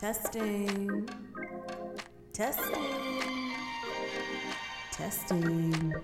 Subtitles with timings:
[0.00, 1.06] Testing.
[2.32, 3.52] Testing.
[4.92, 5.94] Testing.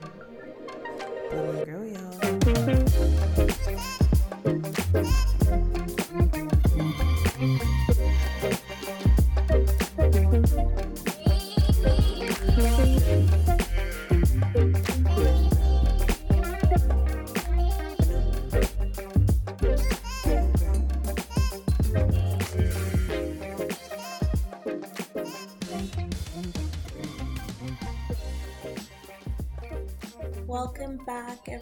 [1.31, 2.16] Boy, girl, y'all.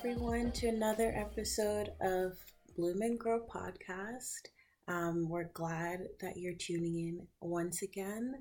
[0.07, 2.33] Everyone, to another episode of
[2.77, 4.51] Bloom and Grow podcast.
[4.87, 8.35] Um, we're glad that you're tuning in once again.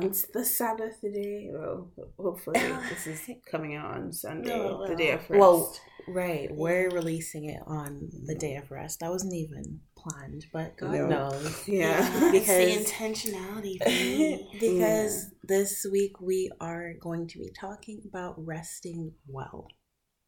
[0.00, 1.50] It's the Sabbath day.
[1.52, 2.58] Well, hopefully
[2.90, 5.40] this is coming out on Sunday, No, the day of rest.
[5.40, 5.76] Well,
[6.08, 8.98] right, we're releasing it on the day of rest.
[8.98, 11.06] That wasn't even planned, but God No.
[11.06, 11.62] knows.
[11.68, 12.32] yeah.
[12.32, 19.12] Because- it's the intentionality because this week we are going to be talking about resting
[19.28, 19.68] well.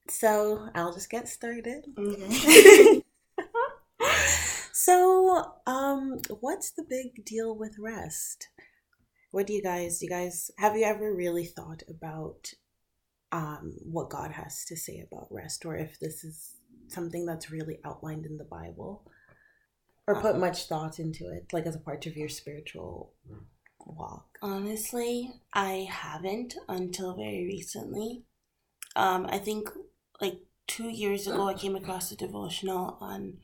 [0.09, 1.87] So I'll just get started.
[4.73, 8.49] so, um, what's the big deal with rest?
[9.31, 12.53] What do you guys, you guys, have you ever really thought about
[13.33, 16.55] um, what God has to say about rest, or if this is
[16.89, 19.11] something that's really outlined in the Bible,
[20.07, 23.13] or put much thought into it, like as a part of your spiritual
[23.85, 24.39] walk?
[24.43, 28.23] Honestly, I haven't until very recently.
[28.95, 29.69] Um, I think
[30.21, 33.39] like two years ago, I came across a devotional on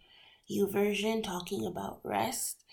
[0.51, 2.65] YouVersion talking about rest,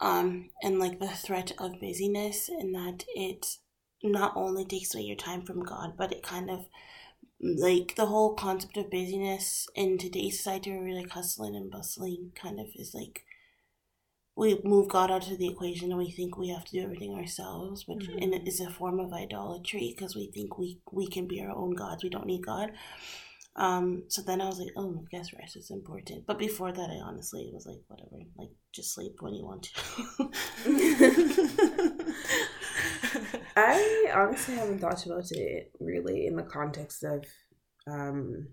[0.00, 3.58] um, and like the threat of busyness, and that it
[4.02, 6.66] not only takes away your time from God, but it kind of
[7.40, 12.32] like the whole concept of busyness in today's society, where we're like hustling and bustling,
[12.34, 13.24] kind of is like
[14.36, 17.14] we move God out of the equation and we think we have to do everything
[17.14, 21.26] ourselves, which and it is a form of idolatry because we think we we can
[21.26, 22.04] be our own gods.
[22.04, 22.72] We don't need God.
[23.56, 24.04] Um.
[24.08, 26.26] So then I was like, oh, I guess rest is important.
[26.26, 30.30] But before that, I honestly was like, whatever, like just sleep when you want to.
[33.56, 37.24] I honestly haven't thought about it really in the context of,
[37.86, 38.48] um,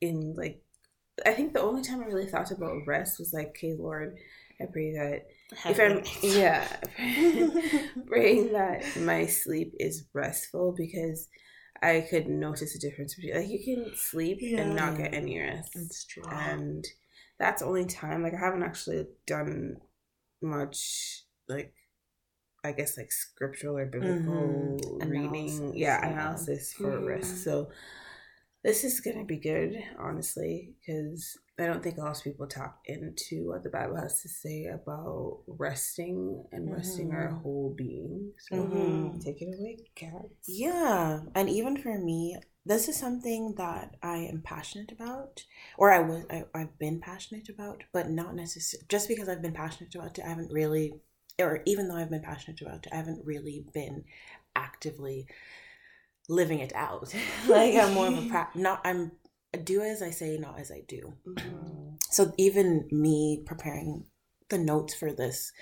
[0.00, 0.62] in like,
[1.26, 4.16] I think the only time I really thought about rest was like, okay, Lord,
[4.60, 5.26] I pray that
[5.66, 6.66] if I'm, yeah,
[8.06, 11.28] praying that my sleep is restful because
[11.82, 15.72] I could notice a difference between like you can sleep and not get any rest.
[15.76, 16.22] It's true.
[16.30, 16.84] and
[17.38, 19.78] that's only time like i haven't actually done
[20.42, 21.74] much like
[22.64, 25.10] i guess like scriptural or biblical Mhm.
[25.10, 26.12] reading Analysis, yeah yeah.
[26.12, 27.06] analysis for Mhm.
[27.06, 27.70] rest so
[28.62, 32.78] this is gonna be good honestly because i don't think a lot of people tap
[32.86, 37.42] into what the bible has to say about resting and resting our Mhm.
[37.42, 39.24] whole being so Mhm.
[39.24, 42.36] take it away cats Yeah, and even for me,
[42.66, 45.44] this is something that I am passionate about,
[45.78, 49.52] or I was I, I've been passionate about, but not necessarily just because I've been
[49.54, 50.24] passionate about it.
[50.24, 50.94] I haven't really,
[51.38, 54.04] or even though I've been passionate about it, I haven't really been
[54.56, 55.26] actively
[56.28, 57.14] living it out.
[57.48, 59.12] like I'm more of a pra- not I'm
[59.58, 61.14] do as I say, not as I do.
[61.26, 62.02] Mhm.
[62.10, 64.06] So even me preparing
[64.48, 65.52] the notes for this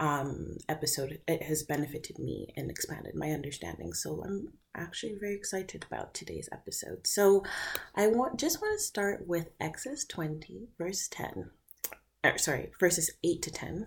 [0.00, 3.92] um, episode, it has benefited me and expanded my understanding.
[3.92, 7.06] So I'm actually very excited about today's episode.
[7.06, 7.44] So
[7.94, 11.50] I want just want to start with Exodus 20, verse 10.
[12.24, 13.86] Or, sorry, verses 8 to 10.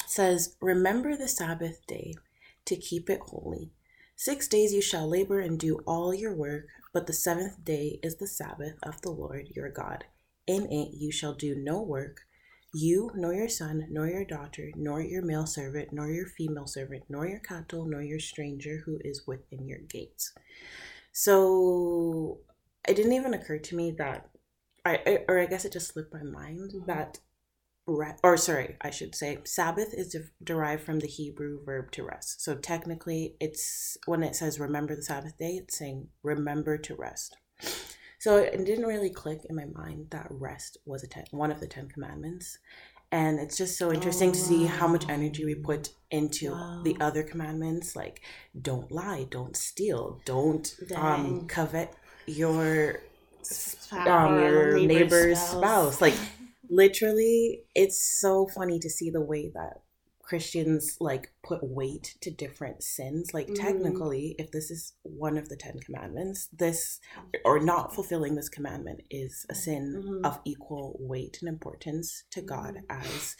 [0.00, 2.14] It says, Remember the Sabbath day
[2.64, 3.70] to keep it holy.
[4.16, 8.16] Six days you shall labor and do all your work, but the seventh day is
[8.16, 10.04] the Sabbath of the Lord your God.
[10.46, 12.20] In it you shall do no work,
[12.74, 17.04] you, nor your son, nor your daughter, nor your male servant, nor your female servant,
[17.08, 20.32] nor your cattle, nor your stranger who is within your gates.
[21.12, 22.38] So
[22.88, 24.30] it didn't even occur to me that,
[24.84, 26.86] I, or I guess it just slipped my mind Mhm.
[26.86, 27.20] that,
[27.96, 32.04] re- or sorry, I should say, Sabbath is de- derived from the Hebrew verb to
[32.04, 32.42] rest.
[32.42, 37.36] So technically, it's when it says remember the Sabbath day, it's saying remember to rest.
[38.18, 41.60] So it didn't really click in my mind that rest was a ten, one of
[41.60, 42.58] the Ten Commandments.
[43.10, 46.80] And it's just so interesting Oh, to see how much energy we put into Wow.
[46.84, 48.22] the other commandments, like
[48.60, 51.94] don't lie, don't steal, don't um, covet
[52.26, 53.00] your
[53.92, 55.58] um, your neighbor's spouse.
[55.58, 56.00] spouse.
[56.00, 56.14] Like
[56.72, 59.82] literally, it's so funny to see the way that
[60.22, 63.34] Christians like put weight to different sins.
[63.34, 63.54] Like Mhm.
[63.54, 67.00] technically, if this is one of the Ten Commandments, this
[67.44, 70.24] or not fulfilling this commandment is a sin Mhm.
[70.24, 72.84] of equal weight and importance to God Mhm.
[72.88, 73.36] as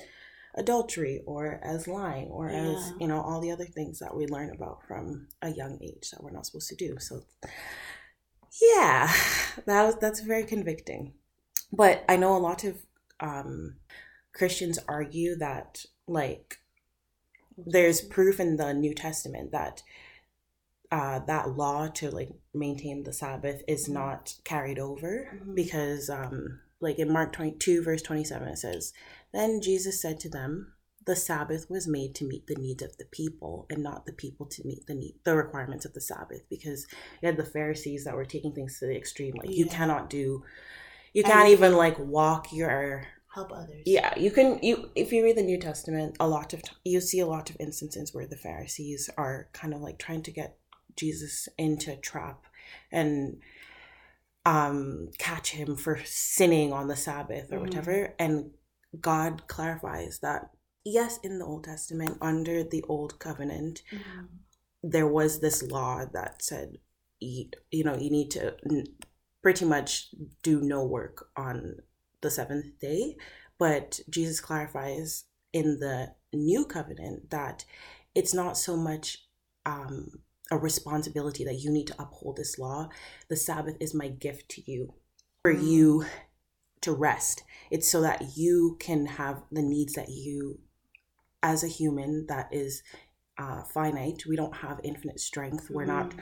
[0.55, 4.50] adultery or as lying or as you know all the other things that we learn
[4.55, 7.23] about from a young age that we're not supposed to do so
[8.61, 9.11] yeah
[9.67, 11.14] that was that's very convicting
[11.73, 12.85] but i know a lot of
[13.22, 13.76] um
[14.34, 16.58] christians argue that like
[17.56, 19.82] there's proof in the new testament that
[20.90, 23.92] uh, that law to like maintain the sabbath is Mhm.
[23.94, 25.54] not carried over Mhm.
[25.54, 28.92] because um like in mark 22 verse 27 it says
[29.32, 33.04] then jesus said to them the sabbath was made to meet the needs of the
[33.06, 36.86] people and not the people to meet the need the requirements of the sabbath because
[37.22, 40.42] you had the pharisees that were taking things to the extreme like you cannot do
[41.12, 43.82] you can't even like walk your Help others.
[43.87, 47.20] yeah you can you if you read the new testament a lot of you see
[47.20, 50.56] a lot of instances where the pharisees are kind of like trying to get
[50.97, 52.44] jesus into a trap
[52.91, 53.38] and
[54.44, 57.61] um catch him for sinning on the sabbath or Mhm.
[57.61, 58.50] whatever and
[59.00, 60.50] god clarifies that
[60.85, 64.29] yes in the old testament under the old covenant Mhm.
[64.82, 66.76] there was this law that said
[67.20, 68.56] you, you know you need to
[69.42, 70.08] pretty much
[70.42, 71.76] do no work on
[72.20, 73.16] the seventh day
[73.58, 77.64] but jesus clarifies in the new covenant that
[78.14, 79.18] it's not so much
[79.66, 80.08] um,
[80.50, 82.88] a responsibility that you need to uphold this law
[83.28, 84.94] the sabbath is my gift to you
[85.42, 85.66] for Mm.
[85.66, 86.06] you
[86.80, 90.60] to rest it's so that you can have the needs that you
[91.42, 92.82] as a human that is
[93.38, 94.24] uh, finite.
[94.26, 95.70] We don't have infinite strength.
[95.70, 96.20] We're not Mhm.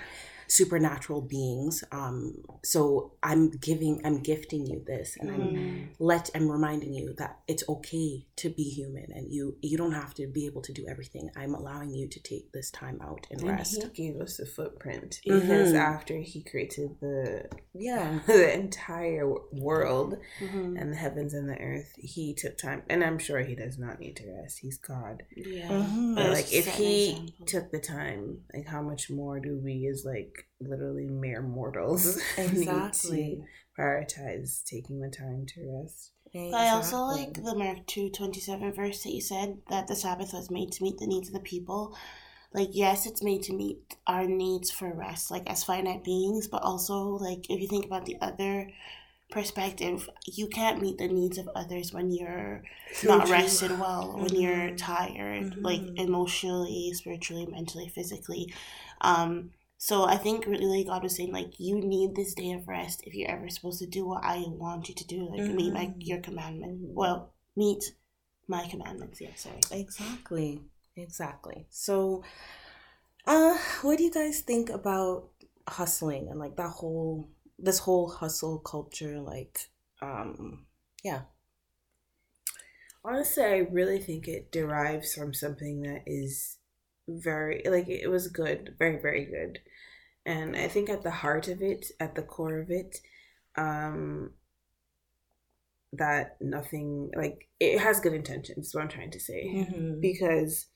[0.51, 1.85] Supernatural beings.
[1.93, 5.89] Um, so I'm giving, I'm gifting you this, and I'm Mhm.
[6.01, 10.13] let, I'm reminding you that it's okay to be human, and you you don't have
[10.15, 11.31] to be able to do everything.
[11.37, 13.83] I'm allowing you to take this time out and And rest.
[13.83, 15.77] he gave us a footprint because Mhm.
[15.95, 18.21] after he created the Yeah.
[18.27, 20.81] the entire w- world Mhm.
[20.81, 22.83] and the heavens and the earth, he took time.
[22.89, 24.59] And I'm sure he does not need to rest.
[24.61, 25.23] He's God.
[25.37, 25.69] Yeah.
[25.69, 26.15] Mhm.
[26.17, 27.47] But But like, if he example.
[27.47, 33.11] took the time, like, how much more do we, as like literally mere mortals, Exactly.
[33.21, 33.37] need
[33.77, 36.13] to prioritize taking the time to rest?
[36.33, 39.97] But I also like the Mark two twenty seven verse that you said that the
[39.97, 41.97] Sabbath was made to meet the needs of the people.
[42.53, 46.63] Like yes, it's made to meet our needs for rest, like as finite beings, but
[46.63, 48.71] also like if you think about the other
[49.31, 52.63] perspective, you can't meet the needs of others when you're
[53.03, 54.77] not rested well, when you're Mhm.
[54.77, 55.99] tired, like Mhm.
[55.99, 58.53] emotionally, spiritually, mentally, physically.
[59.01, 63.03] Um, so I think really God was saying like you need this day of rest
[63.07, 65.87] if you're ever supposed to do what I want you to do, like meet my
[65.87, 66.07] Mhm.
[66.07, 66.95] your commandment.
[66.95, 67.95] Well, meet
[68.49, 69.21] my commandments.
[69.21, 69.61] Yeah, sorry.
[69.71, 70.61] Exactly.
[71.03, 71.67] Exactly.
[71.71, 72.23] So
[73.27, 75.29] uh what do you guys think about
[75.69, 79.69] hustling and like that whole this whole hustle culture like
[80.03, 80.67] um
[81.05, 81.23] yeah.
[83.05, 86.59] Honestly, I really think it derives from something that is
[87.09, 89.61] very like it was good, very very good.
[90.27, 93.01] And I think at the heart of it, at the core of it,
[93.57, 94.35] um
[95.93, 99.45] that nothing like it has good intentions, is what I'm trying to say.
[99.47, 100.01] Mhm.
[100.01, 100.67] Because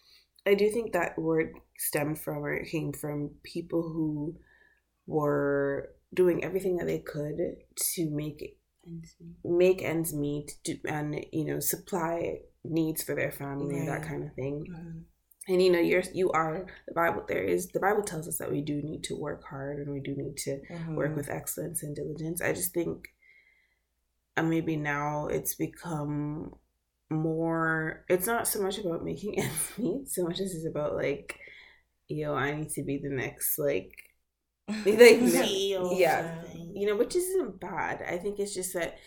[0.46, 4.36] I do think that word stemmed from or it came from people who
[5.06, 7.38] were doing everything that they could
[7.94, 8.58] to make
[9.44, 14.34] make ends meet to, and you know supply needs for their family that kind of
[14.34, 15.04] thing Mhm.
[15.48, 18.50] and you know you're you are the bible there is the bible tells us that
[18.50, 20.60] we do need to work hard and we do need to
[20.94, 21.16] work Mhm.
[21.16, 23.08] with excellence and diligence i just think
[24.36, 26.54] uh, maybe now it's become
[27.14, 31.38] more it's not so much about making ends meet so much as it's about like
[32.08, 33.92] yo i need to be the next like
[34.86, 35.20] like
[35.96, 36.42] yeah
[36.74, 38.02] you know which isn't bad.
[38.06, 38.98] I think it's just that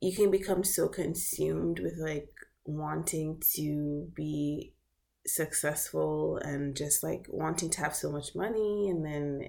[0.00, 2.28] you can become so consumed with like
[2.64, 4.74] wanting to be
[5.26, 9.48] successful and just like wanting to have so much money and then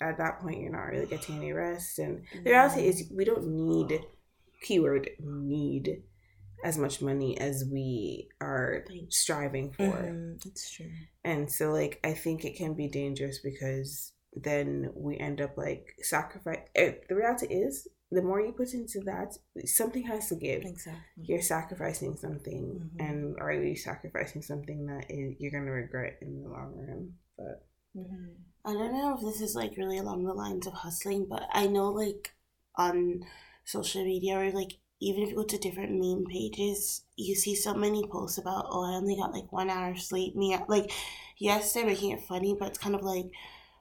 [0.00, 1.98] at that point you're not really getting any rest.
[1.98, 4.00] And the reality is we don't need
[4.62, 6.02] keyword need
[6.64, 10.46] as much money as we are striving for Mhm.
[10.46, 10.90] It's true.
[11.24, 14.12] and so like I think it can be dangerous because
[14.48, 19.00] then we end up like sacrifice eh, the reality is the more you put into
[19.10, 19.28] that
[19.80, 21.24] something has to give Exactly.
[21.28, 23.00] you're sacrificing something Mhm.
[23.06, 27.02] and are you sacrificing something that is, you're going to regret in the long run
[27.36, 27.56] but
[27.96, 28.34] Mhm.
[28.64, 31.66] I don't know if this is like really along the lines of hustling, but I
[31.66, 32.34] know like
[32.76, 33.24] on
[33.64, 34.72] social media or like
[35.08, 38.84] even if you go to different meme pages, you see so many posts about oh
[38.90, 40.34] I only got like one hour of sleep.
[40.36, 40.90] Me like
[41.38, 43.26] yes they're making it funny, but it's kind of like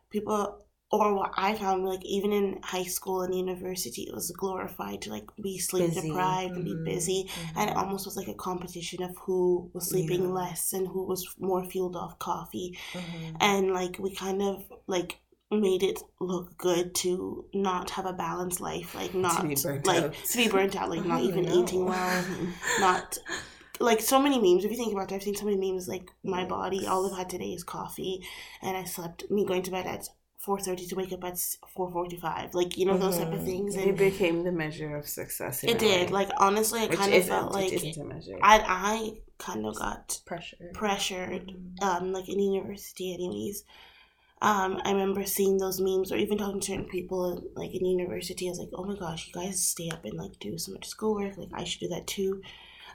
[0.10, 0.60] people
[0.92, 5.10] or what I found, like even in high school and university, it was glorified to
[5.10, 6.08] like be sleep Busy.
[6.10, 6.86] deprived and be Mhm.
[6.86, 7.20] busy,
[7.56, 10.27] and it almost was like a competition of who was sleeping Yeah.
[10.42, 13.38] less and who was more fueled off coffee, Mhm.
[13.39, 15.18] and like we kind of like
[15.62, 20.13] made it look good to not have a balanced life, like not be like out.
[20.13, 21.63] to be burnt out, like not even no.
[21.63, 22.25] eating well,
[22.79, 23.17] not
[23.79, 24.65] like so many memes.
[24.65, 25.88] If you think about it, I've seen so many memes.
[25.88, 28.24] Like my body, all I've had today is coffee,
[28.62, 29.29] and I slept.
[29.31, 30.07] Me going to bed at
[30.39, 31.39] four thirty to wake up at
[31.75, 32.53] four forty five.
[32.53, 33.45] Like you know those type of Mhm.
[33.45, 33.75] things.
[33.75, 35.63] It became the measure of success.
[35.63, 36.12] it did.
[36.12, 38.38] Like honestly, I which kind of felt like which isn't a measure.
[38.41, 40.72] I I kind of got pressure.
[40.74, 41.48] pressured.
[41.48, 41.81] Mhm.
[41.83, 43.63] Um, like in university, anyways.
[44.43, 48.47] Um, I remember seeing those memes, or even talking to certain people, like in university.
[48.47, 50.85] I was like, "Oh my gosh, you guys stay up and like do so much
[50.85, 51.38] schoolwork.
[51.38, 52.41] Like I should do that too."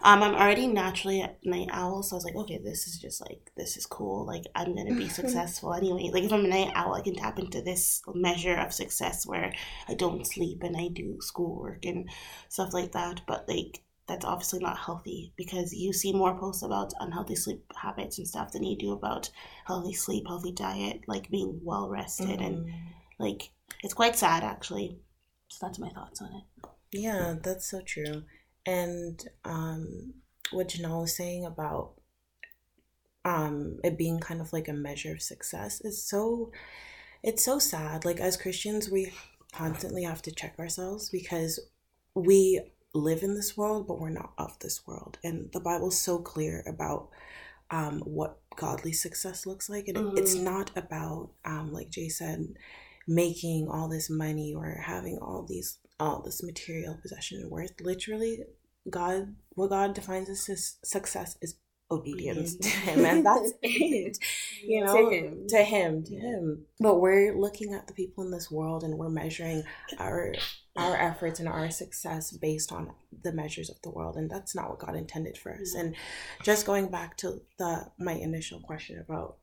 [0.03, 3.23] Um, I'm already naturally a night owl, so I was like, "Okay, this is just
[3.23, 4.27] like this is cool.
[4.27, 6.11] Like I'm gonna be successful anyway.
[6.13, 9.51] Like if I'm a night owl, I can tap into this measure of success where
[9.89, 12.11] I don't sleep and I do schoolwork and
[12.51, 13.23] stuff like that.
[13.27, 18.19] But like that's obviously not healthy because you see more posts about unhealthy sleep habits
[18.19, 19.31] and stuff than you do about
[19.67, 22.95] healthy sleep, healthy diet, like being well rested, and Mhm.
[23.19, 23.51] like
[23.83, 24.99] it's quite sad actually.
[25.49, 26.69] So that's my thoughts on it.
[26.91, 28.25] Yeah, that's so true.
[28.67, 30.15] And um,
[30.51, 31.95] what Janelle was saying about
[33.25, 36.51] um, it being kind of like a measure of success is so,
[37.23, 38.05] it's so sad.
[38.05, 39.13] Like as Christians, we
[39.53, 41.61] constantly have to check ourselves because
[42.15, 42.61] we
[42.99, 45.19] live in this world, but we're not of this world.
[45.25, 47.09] And the Bible's so clear about
[47.71, 49.89] um, what godly success looks like.
[49.89, 50.43] And it's Mhm.
[50.43, 52.55] not about, um, like Jay said,
[53.07, 57.81] making all this money or having all these all this material possession and worth.
[57.81, 58.45] Literally,
[58.89, 61.57] God, what God defines as success is
[61.91, 64.19] obedience to Him, and that's it.
[64.63, 65.47] You know, To him.
[65.49, 66.67] to Him, to Him.
[66.81, 69.65] But we're looking at the people in this world, and we're measuring
[69.99, 70.35] our
[70.77, 72.93] our efforts and our success based on
[73.25, 75.75] the measures of the world, and that's not what God intended for us.
[75.75, 75.97] And
[76.45, 79.39] just going back to the my initial question about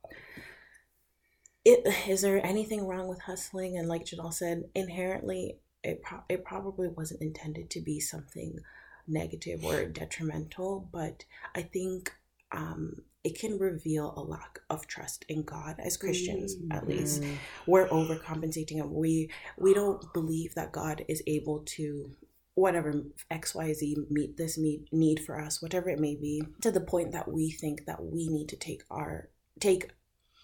[1.64, 6.44] it is there anything wrong with hustling and like Janelle said inherently it, pro- it
[6.44, 8.60] probably wasn't intended to be something
[9.08, 11.24] negative or detrimental but
[11.54, 12.12] i think
[12.56, 12.82] um,
[13.24, 17.34] it can reveal a lack of trust in god as christians at least Mm.
[17.66, 22.10] we're overcompensating and we we don't believe that god is able to
[22.54, 22.90] whatever
[23.30, 24.58] xyz meet this
[25.02, 28.28] need for us whatever it may be to the point that we think that we
[28.36, 29.28] need to take our
[29.60, 29.90] take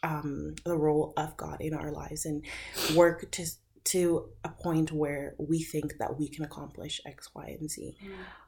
[0.04, 2.44] um, the role of God in our lives and
[2.96, 3.46] work to
[3.84, 7.96] to a point where we think that we can accomplish X, Y, and Z.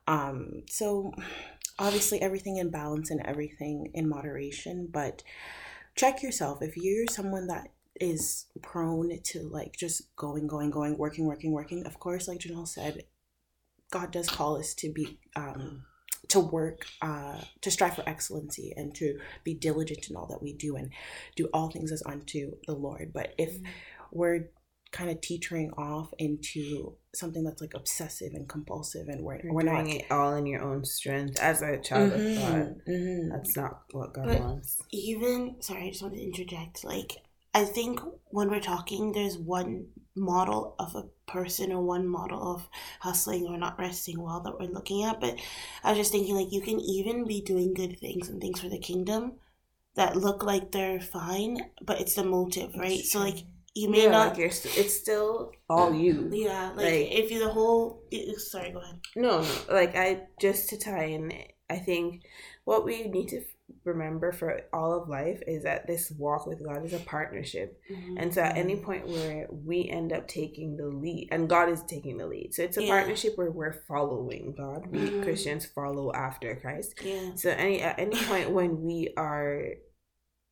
[0.06, 1.12] Um, so
[1.78, 5.22] obviously everything in balance and everything in moderation, but
[5.96, 7.68] check yourself if you're someone that
[8.00, 11.86] is prone to like just going, going, going, working, working, working.
[11.86, 13.04] Of course, like Janelle said,
[13.90, 15.84] God does call us to be um,
[16.28, 20.52] to work, uh, to strive for excellency and to be diligent in all that we
[20.52, 20.90] do and
[21.36, 23.12] do all things as unto the Lord.
[23.12, 23.56] But if
[24.10, 24.48] we're
[24.98, 29.62] kind of teetering off into something that's like obsessive and compulsive and we're, You're we're
[29.62, 32.76] doing not it all in your own strength as a child of God.
[32.86, 33.30] Mhm, mhm.
[33.32, 34.80] That's not what God But- wants.
[34.90, 36.84] even sorry, I just want to interject.
[36.84, 37.10] Like
[37.52, 38.00] I think
[38.36, 42.68] when we're talking, there's one model of a person or one model of
[43.00, 45.20] hustling or not resting well that we're looking at.
[45.20, 45.38] But
[45.84, 48.68] I was just thinking, like, you can even be doing good things and things for
[48.68, 49.34] the kingdom
[49.94, 52.98] that look like they're fine, but it's the motive, right?
[53.00, 53.30] It's So, true.
[53.30, 54.28] like, you may yeah, not.
[54.28, 56.28] like you're st- it's still all you.
[56.32, 58.02] yeah, like, like- if you the whole.
[58.38, 59.00] Sorry, go ahead.
[59.16, 61.32] No, no, like I just to tie in,
[61.68, 62.22] I think
[62.64, 63.42] what we need to
[63.84, 67.80] remember for all of life is that this walk with God is a partnership.
[67.90, 68.14] Mhm.
[68.18, 71.82] And so at any point where we end up taking the lead, and God is
[71.82, 72.54] taking the lead.
[72.54, 72.90] So it's a Yeah.
[72.94, 74.86] partnership where we're following God.
[74.92, 75.22] We Mhm.
[75.24, 76.94] Christians follow after Christ.
[77.02, 77.34] yeah.
[77.34, 79.64] So any at any point when we are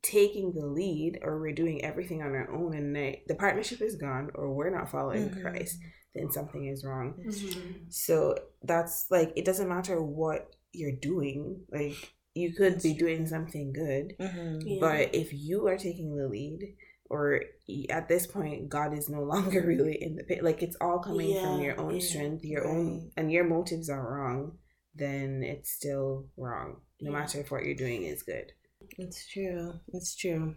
[0.03, 3.97] taking the lead or we're doing everything on our own and the, the partnership is
[3.97, 5.41] gone or we're not following Mhm.
[5.43, 5.79] Christ,
[6.15, 7.15] then something is wrong.
[7.25, 7.93] Mhm.
[7.93, 11.65] So that's like it doesn't matter what you're doing.
[11.71, 11.95] Like
[12.35, 14.63] you could be That's doing something good, Mhm.
[14.65, 14.77] Yeah.
[14.81, 16.77] but if you are taking the lead,
[17.11, 17.43] or
[17.91, 20.43] at this point, God is no longer really in the pit.
[20.43, 22.71] Like it's all coming from your own yeah, strength, your right.
[22.71, 24.59] own, and your motives are wrong.
[24.95, 27.19] Then it's still wrong, no Yeah.
[27.19, 28.53] matter if what you're doing is good.
[28.99, 29.81] It's true.
[29.93, 30.55] It's true.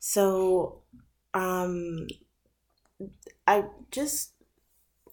[0.00, 0.82] So,
[1.34, 2.08] um,
[3.46, 4.32] I just,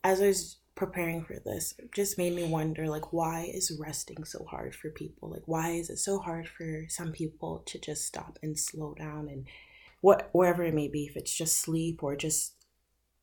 [0.03, 4.45] as I was preparing for this, just made me wonder, like, why is resting so
[4.45, 5.29] hard for people?
[5.29, 9.29] Like, why is it so hard for some people to just stop and slow down
[9.29, 9.47] and
[10.01, 12.55] what, wherever it may be, if it's just sleep or just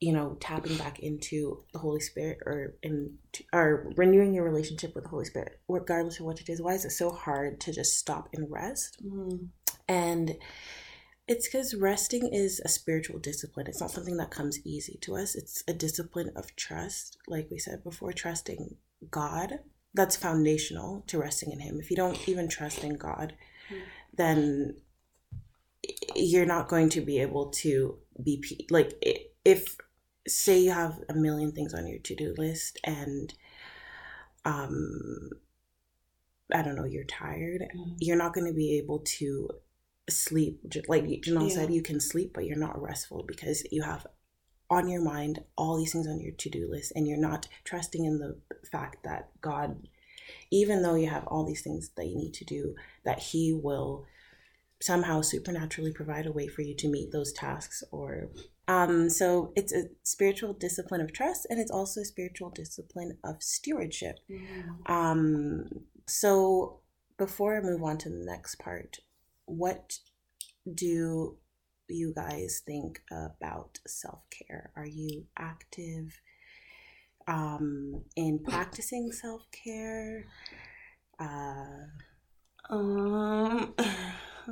[0.00, 3.18] you know tapping back into the holy spirit or in
[3.52, 6.62] or renewing your relationship with the holy spirit regardless of what it is.
[6.62, 8.98] Why is it so hard to just stop and rest?
[9.04, 9.46] Mm-hmm.
[9.88, 10.36] and
[11.26, 13.66] it's because resting is a spiritual discipline.
[13.66, 15.34] It's not something that comes easy to us.
[15.34, 17.18] It's a discipline of trust.
[17.28, 18.76] Like we said before trusting
[19.10, 19.60] god
[19.94, 21.80] that's foundational to resting in him.
[21.80, 23.34] If you don't even trust in god
[23.70, 23.82] mm-hmm.
[24.14, 24.76] then
[26.14, 28.92] you're not going to be able to be like
[29.44, 29.76] if
[30.28, 33.34] say you have a million things on your to-do list and
[34.44, 35.30] um
[36.54, 37.94] i don't know you're tired mm-hmm.
[37.98, 39.48] you're not going to be able to
[40.08, 41.54] sleep like Janelle yeah.
[41.54, 44.06] said you can sleep but you're not restful because you have
[44.70, 48.18] on your mind all these things on your to-do list and you're not trusting in
[48.18, 48.38] the
[48.70, 49.88] fact that god
[50.50, 54.06] even though you have all these things that you need to do that he will
[54.80, 58.28] somehow supernaturally provide a way for you to meet those tasks or
[58.68, 63.42] um, so it's a spiritual discipline of trust and it's also a spiritual discipline of
[63.42, 64.18] stewardship.
[64.30, 64.92] Mm-hmm.
[64.92, 65.64] um,
[66.06, 66.80] so
[67.18, 68.98] before i move on to the next part
[69.46, 69.98] what
[70.72, 71.36] do
[71.88, 74.70] you guys think about self-care?
[74.76, 76.20] Are you active
[77.26, 80.24] um, in practicing self-care?
[81.18, 81.88] Uh,
[82.70, 83.74] um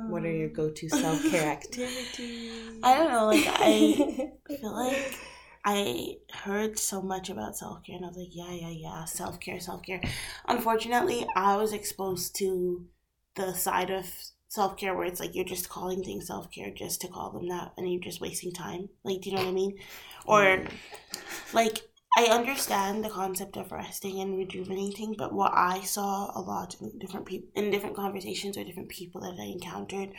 [0.05, 2.79] what are your um, go-to self-care activities?
[2.83, 3.25] I don't know.
[3.27, 5.19] Like I feel like
[5.65, 10.01] I heard so much about self-care, and I was like, yeah, yeah, yeah, self-care, self-care.
[10.47, 12.85] Unfortunately, I was exposed to
[13.35, 14.05] the side of
[14.49, 17.91] self-care where it's like you're just calling things self-care just to call them that, and
[17.91, 18.89] you're just wasting time.
[19.03, 19.77] Like, do you know what I mean?
[20.25, 20.63] Or
[21.53, 21.81] like
[22.17, 26.97] I understand the concept of resting and rejuvenating, but what I saw a lot in
[26.97, 30.13] different people in different conversations or different people that I encountered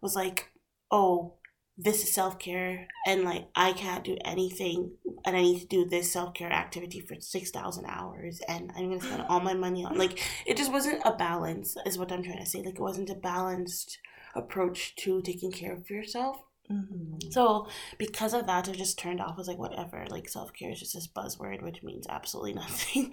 [0.00, 0.48] was like,
[0.90, 1.34] oh,
[1.76, 4.92] this is self care, and like I can't do anything,
[5.26, 8.88] and I need to do this self care activity for six thousand hours, and I'm
[8.88, 12.22] gonna spend all my money on like it just wasn't a balance, is what I'm
[12.22, 12.62] trying to say.
[12.62, 13.98] Like it wasn't a balanced
[14.34, 16.38] approach to taking care of yourself
[16.70, 17.30] Mm-hmm.
[17.30, 19.34] So because of that, I just turned off.
[19.34, 20.06] I was like, whatever.
[20.08, 23.12] Like self care is just this buzzword, which means absolutely nothing.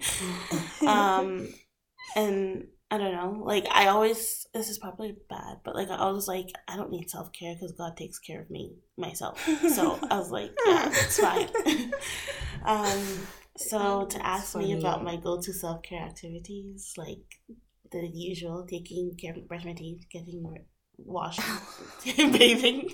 [0.86, 1.48] um,
[2.16, 3.42] and I don't know.
[3.44, 7.10] Like I always, this is probably bad, but like I was like, I don't need
[7.10, 9.42] self care because God takes care of me myself.
[9.74, 11.48] So I was like, yeah, it's fine.
[12.64, 17.40] um, so to ask me about my go to self care activities, like
[17.90, 20.44] the usual, taking care, brush my teeth, getting
[20.98, 21.40] washed,
[22.04, 22.88] bathing.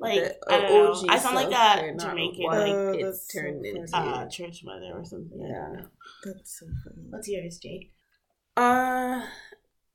[0.00, 1.12] Like the, I don't know.
[1.12, 2.44] I sound like a Jamaican.
[2.44, 5.40] Like it's turned so into uh, church mother or something.
[5.40, 5.82] Yeah,
[6.24, 7.06] that's so funny.
[7.10, 7.92] What's yours, Jake?
[8.56, 9.22] Uh,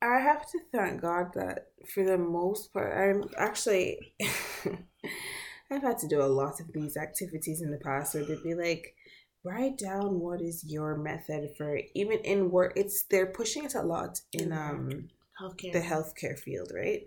[0.01, 4.13] I have to thank God that for the most part, I'm actually.
[5.71, 8.53] I've had to do a lot of these activities in the past where they'd be
[8.53, 8.95] like,
[9.43, 12.73] write down what is your method for even in work.
[12.75, 15.09] It's they're pushing it a lot in um
[15.41, 15.73] healthcare.
[15.73, 17.03] the healthcare field, right?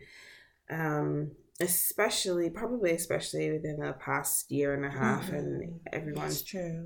[0.70, 5.36] Um, especially probably especially within the past year and a half mm-hmm.
[5.36, 6.42] and everyone's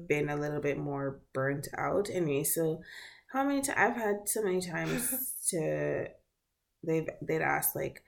[0.09, 2.81] been a little bit more burnt out anyway so
[3.33, 6.07] how many times i've had so many times to
[6.87, 8.03] they've they'd ask like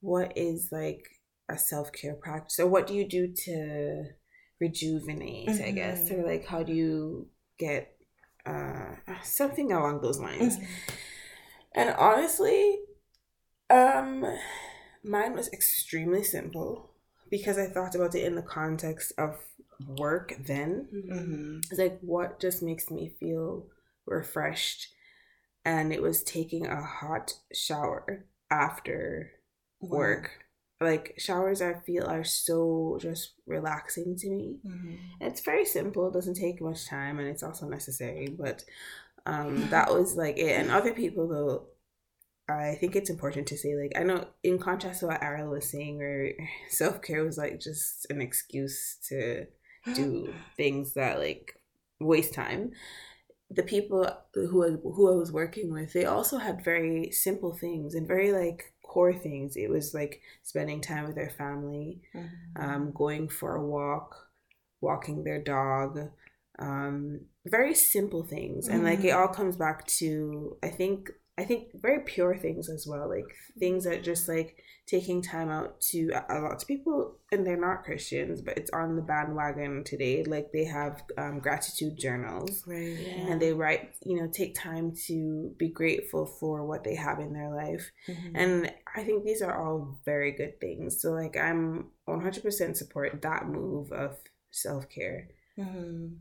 [0.00, 1.06] what is like
[1.50, 4.04] a self-care practice or what do you do to
[4.58, 5.64] rejuvenate mm-hmm.
[5.64, 7.94] i guess or like how do you get
[8.46, 10.94] uh something along those lines mm-hmm.
[11.74, 12.78] and honestly
[13.68, 14.24] um
[15.06, 16.90] Mine was extremely simple
[17.30, 19.36] because I thought about it in the context of
[19.98, 20.88] work then.
[20.94, 21.58] Mm-hmm.
[21.70, 23.66] It's like, what just makes me feel
[24.06, 24.88] refreshed?
[25.64, 29.32] And it was taking a hot shower after
[29.80, 29.98] wow.
[29.98, 30.30] work.
[30.80, 34.58] Like, showers, I feel, are so just relaxing to me.
[34.66, 34.94] Mm-hmm.
[35.22, 38.28] It's very simple, it doesn't take much time, and it's also necessary.
[38.28, 38.62] But
[39.24, 40.60] um, that was like it.
[40.60, 41.68] And other people, though,
[42.48, 45.68] I think it's important to say, like, I know in contrast to what Ariel was
[45.68, 46.32] saying, where
[46.68, 49.46] self care was like just an excuse to
[49.94, 51.60] do things that like
[52.00, 52.72] waste time.
[53.50, 57.94] The people who I, who I was working with, they also had very simple things
[57.94, 59.56] and very like core things.
[59.56, 62.62] It was like spending time with their family, mm-hmm.
[62.62, 64.16] um, going for a walk,
[64.80, 66.10] walking their dog,
[66.58, 68.74] um, very simple things, mm-hmm.
[68.74, 69.18] and like it mm-hmm.
[69.18, 73.26] all comes back to I think I think very pure things as well, like
[73.58, 77.84] things that just like taking time out to a lot of people, and they're not
[77.84, 80.24] Christians, but it's on the bandwagon today.
[80.24, 82.96] Like they have um, gratitude journals, right?
[82.98, 83.32] Yeah.
[83.32, 87.34] And they write, you know, take time to be grateful for what they have in
[87.34, 88.34] their life, mm-hmm.
[88.34, 91.02] and I think these are all very good things.
[91.02, 94.16] So like I'm 100% support that move of
[94.50, 95.28] self care.
[95.58, 96.14] Mm-hmm.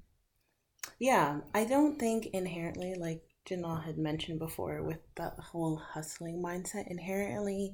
[0.99, 6.87] Yeah, I don't think inherently, like Janelle had mentioned before, with the whole hustling mindset,
[6.87, 7.73] inherently,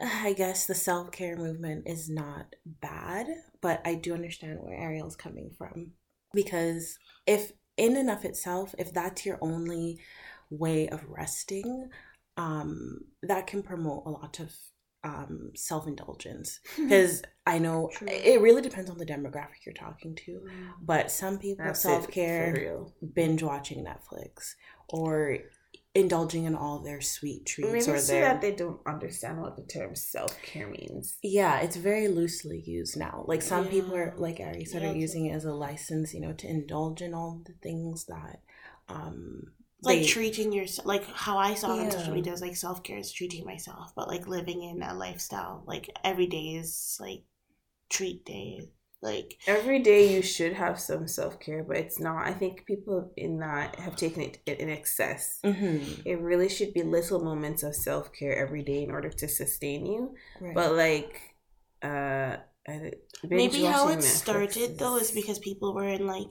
[0.00, 3.26] I guess the self care movement is not bad,
[3.60, 5.92] but I do understand where Ariel's coming from.
[6.32, 10.00] Because if, in and of itself, if that's your only
[10.50, 11.90] way of resting,
[12.36, 14.52] um, that can promote a lot of
[15.04, 16.60] um, self indulgence.
[16.76, 18.08] Because I know True.
[18.10, 20.32] it really depends on the demographic you're talking to.
[20.32, 20.68] Mm.
[20.82, 22.78] But some people self care
[23.14, 24.54] binge watching Netflix
[24.88, 25.38] or
[25.94, 29.56] indulging in all their sweet treats Maybe or so their that they don't understand what
[29.56, 31.16] the term self care means.
[31.22, 33.24] yeah, it's very loosely used now.
[33.28, 36.20] Like some people are, like Ari said, Yeah, are using it as a license, you
[36.20, 38.40] know, to indulge in all the things that
[38.88, 39.44] um
[39.86, 42.98] like they- treating yourself like how i saw it on social media is like self-care
[42.98, 47.22] is treating myself but like living in a lifestyle like every day is like
[47.88, 48.60] treat day
[49.02, 52.26] like Every day you should have some self care, but it's not.
[52.26, 55.40] I think people in that have taken it in excess.
[55.44, 59.28] Mhm, It really should be little moments of self care every day in order to
[59.28, 60.14] sustain you.
[60.40, 60.54] right.
[60.54, 61.20] But like,
[61.82, 62.36] uh,
[63.28, 66.30] maybe how it started though is because people were in like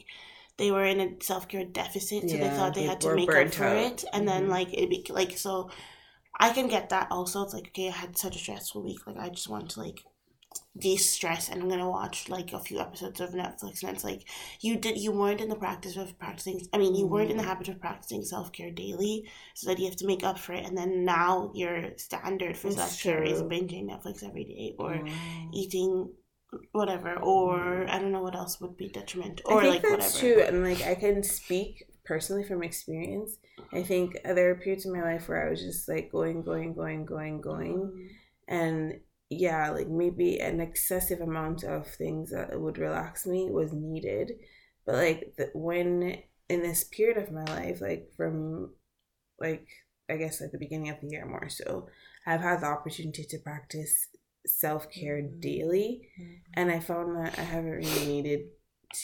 [0.58, 3.54] they were in a self-care deficit so they thought they they had to make up
[3.54, 3.86] for out.
[3.86, 4.50] it and then Mhm.
[4.50, 5.70] like it be like so
[6.40, 9.18] i can get that also it's like okay i had such a stressful week like
[9.18, 10.00] i just want to like
[10.78, 14.24] de-stress and i'm gonna watch like a few episodes of netflix and it's like
[14.62, 17.44] you did you weren't in the practice of practicing i mean you weren't in the
[17.44, 17.48] Mhm.
[17.48, 20.78] habit of practicing self-care daily so that you have to make up for it and
[20.78, 25.50] then now your standard for It's self-care is binging netflix every day or Wow.
[25.54, 26.12] eating
[26.72, 30.22] whatever or i don't know what else would be detrimental I or think like that's
[30.22, 33.38] whatever true, and like I can speak personally from experience.
[33.72, 36.74] I think there were periods in my life where I was just like going, going,
[36.74, 38.08] going, going, going, Mm.
[38.50, 44.34] and yeah, like maybe an excessive amount of things that would relax me was needed,
[44.86, 46.18] but like the, when
[46.50, 48.74] in this period of my life, like from
[49.40, 49.68] like
[50.10, 51.88] I guess like the beginning of the year more so,
[52.28, 54.10] I've had the opportunity to practice
[54.46, 55.40] self care Mhm.
[55.42, 56.42] daily Mhm.
[56.56, 58.50] and I found that I haven't really needed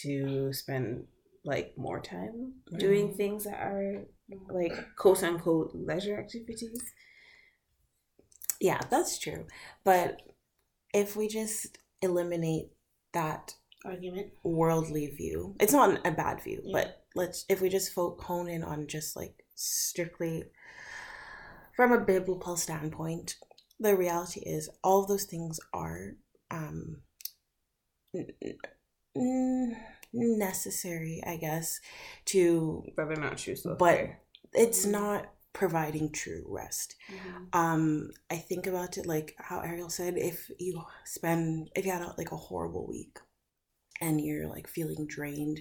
[0.01, 1.07] to spend
[1.43, 3.17] like more time doing Mhm.
[3.17, 4.05] things that are
[4.49, 6.93] like quote unquote leisure activities.
[8.59, 9.47] yeah, that's true.
[9.85, 10.21] But
[10.93, 12.71] if we just eliminate
[13.13, 15.55] that argument worldly view.
[15.59, 16.73] It's not a bad view, Yeah.
[16.73, 20.51] but let's if we just fo- hone in on just like strictly
[21.75, 23.37] from a biblical standpoint,
[23.79, 26.15] the reality is all of those things are
[26.51, 27.01] um
[30.13, 31.79] necessary, I guess,
[32.25, 34.09] to But they're not true but
[34.53, 34.91] it's Mhm.
[34.91, 37.45] not providing true rest Mm-hmm.
[37.53, 42.01] um i think about it like how ariel said if you spend if you had
[42.01, 43.17] a, like a horrible week
[44.01, 45.59] and you're like feeling drained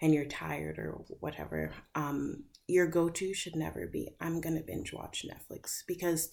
[0.00, 5.24] and you're tired or whatever um your go-to should never be i'm gonna binge watch
[5.30, 6.30] netflix because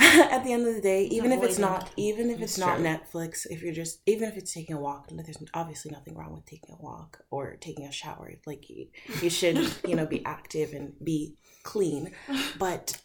[0.34, 2.76] at the end of the day even if it's not even if it's It's not
[2.76, 2.84] true.
[2.86, 6.46] netflix if you're just even if it's taking a walk there's obviously nothing wrong with
[6.46, 8.88] taking a walk or taking a shower like you,
[9.22, 9.58] you should
[9.88, 12.12] you know be active and be clean
[12.58, 13.00] but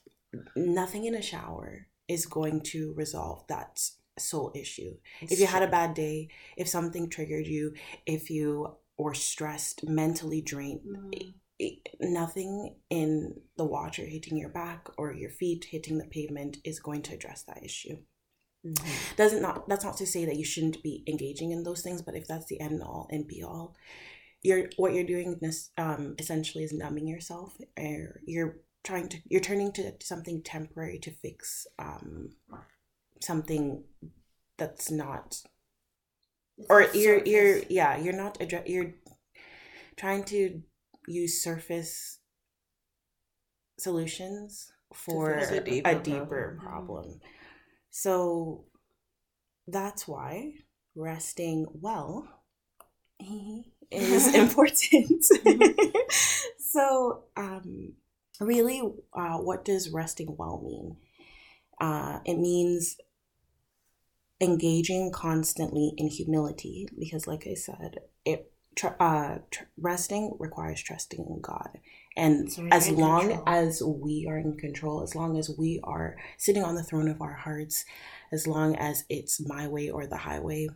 [0.56, 3.80] nothing in a shower is going to resolve that
[4.18, 4.94] soul issue.
[5.22, 7.74] if you had a bad day, if something triggered you,
[8.06, 11.30] if you were stressed, mentally drained, Mm-hmm.
[12.00, 17.02] Nothing in the water hitting your back or your feet hitting the pavement is going
[17.04, 17.98] to address that issue.
[18.66, 19.16] Mhm.
[19.16, 22.16] Doesn't not that's not to say that you shouldn't be engaging in those things, but
[22.16, 23.76] if that's the end all and be all,
[24.42, 29.42] you're what you're doing this um essentially is numbing yourself or you're trying to you're
[29.42, 32.30] turning to something temporary to fix um
[33.22, 33.84] something
[34.58, 35.42] that's not
[36.70, 38.94] or you're you're yeah you're not address you're
[39.98, 40.62] trying to
[41.08, 42.20] use surface
[43.78, 46.64] solutions for a a deeper, deeper problem.
[46.64, 47.20] problem.
[47.92, 48.66] so
[49.68, 50.54] that's why
[50.96, 52.28] resting well
[53.92, 55.24] is important
[56.60, 57.94] so um
[58.40, 58.82] really
[59.14, 60.98] uh, what does resting well mean
[61.82, 62.98] uh, it means
[64.42, 71.26] engaging constantly in humility because like i said it tr- uh, tr- resting requires trusting
[71.28, 71.80] in god
[72.18, 73.44] and So as long control.
[73.48, 77.22] as we are in control as long as we are sitting on the throne of
[77.22, 77.86] our hearts
[78.32, 80.68] as long as it's my way or the highway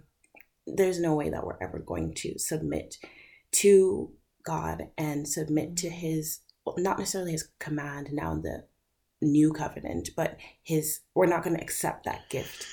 [0.67, 2.95] there's no way that we're ever going to submit
[3.51, 4.11] to
[4.45, 8.65] god and submit to his well, not necessarily his command now in the
[9.21, 12.65] new covenant but his we're not going to accept that gift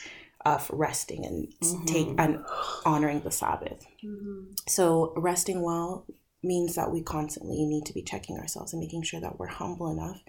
[0.44, 1.52] of resting and
[1.88, 2.20] take Mhm.
[2.20, 2.38] and
[2.84, 4.52] honoring the sabbath Mm-hmm.
[4.68, 6.06] So, resting well
[6.42, 9.90] means that we constantly need to be checking ourselves and making sure that we're humble
[9.90, 10.22] enough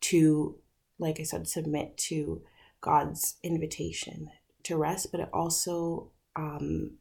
[0.00, 0.56] to,
[0.98, 2.42] like I said, submit to
[2.80, 4.30] God's invitation
[4.64, 6.98] to rest, but it also um,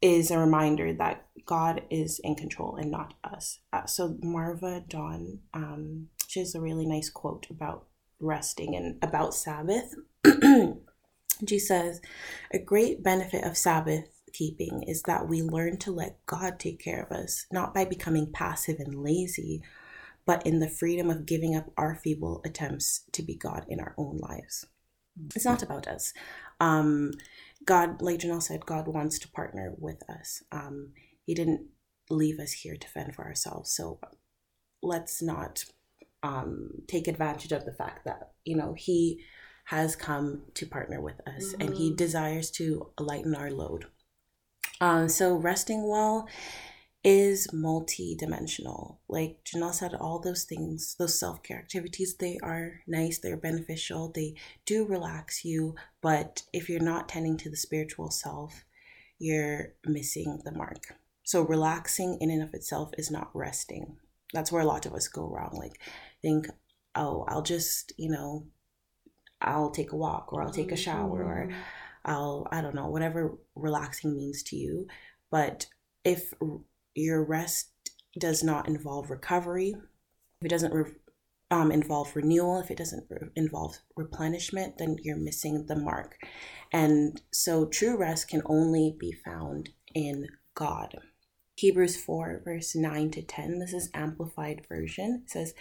[0.00, 3.60] is a reminder that God is in control and not us.
[3.72, 7.86] Uh, so Marva Dawn, um, she has a really nice quote about
[8.20, 9.94] resting and about Sabbath.
[11.48, 12.00] she says,
[12.52, 17.02] A great benefit of Sabbath keeping is that we learn to let God take care
[17.02, 19.62] of us, not by becoming passive and lazy,
[20.24, 23.94] but in the freedom of giving up our feeble attempts to be God in our
[23.96, 24.66] own lives.
[25.34, 26.12] It's not about us.
[26.60, 27.12] Um,
[27.64, 30.42] God, like Janelle said, God wants to partner with us.
[30.50, 30.92] Um,
[31.24, 31.66] he didn't
[32.10, 33.72] leave us here to fend for ourselves.
[33.72, 34.00] So
[34.82, 35.64] let's not
[36.22, 39.22] um, take advantage of the fact that, you know, He
[39.66, 41.62] has come to partner with us mm-hmm.
[41.62, 41.96] and He mm-hmm.
[41.96, 43.86] desires to lighten our load.
[44.82, 46.28] Um, so resting well
[47.04, 49.00] is multi-dimensional.
[49.08, 54.34] Like Janelle said, all those things, those self-care activities, they are nice, they're beneficial, they
[54.66, 58.64] do relax you, but if you're not tending to the spiritual self,
[59.20, 60.96] you're missing the mark.
[61.22, 63.98] So relaxing in and of itself is not resting.
[64.32, 65.56] That's where a lot of us go wrong.
[65.56, 65.80] Like
[66.22, 66.48] think,
[66.96, 68.48] oh, I'll just, you know,
[69.40, 71.60] I'll take a walk or I'll take a shower or mm-hmm.
[72.04, 74.86] I'll, I don't know, whatever relaxing means to you.
[75.30, 75.66] But
[76.04, 76.32] if
[76.94, 77.70] your rest
[78.18, 79.74] does not involve recovery,
[80.40, 80.92] if it doesn't re-
[81.50, 86.16] um, involve renewal, if it doesn't re- involve replenishment, then you're missing the mark.
[86.72, 90.96] And so true rest can only be found in God.
[91.54, 95.54] Hebrews 4, verse 9 to 10, this is amplified version, says,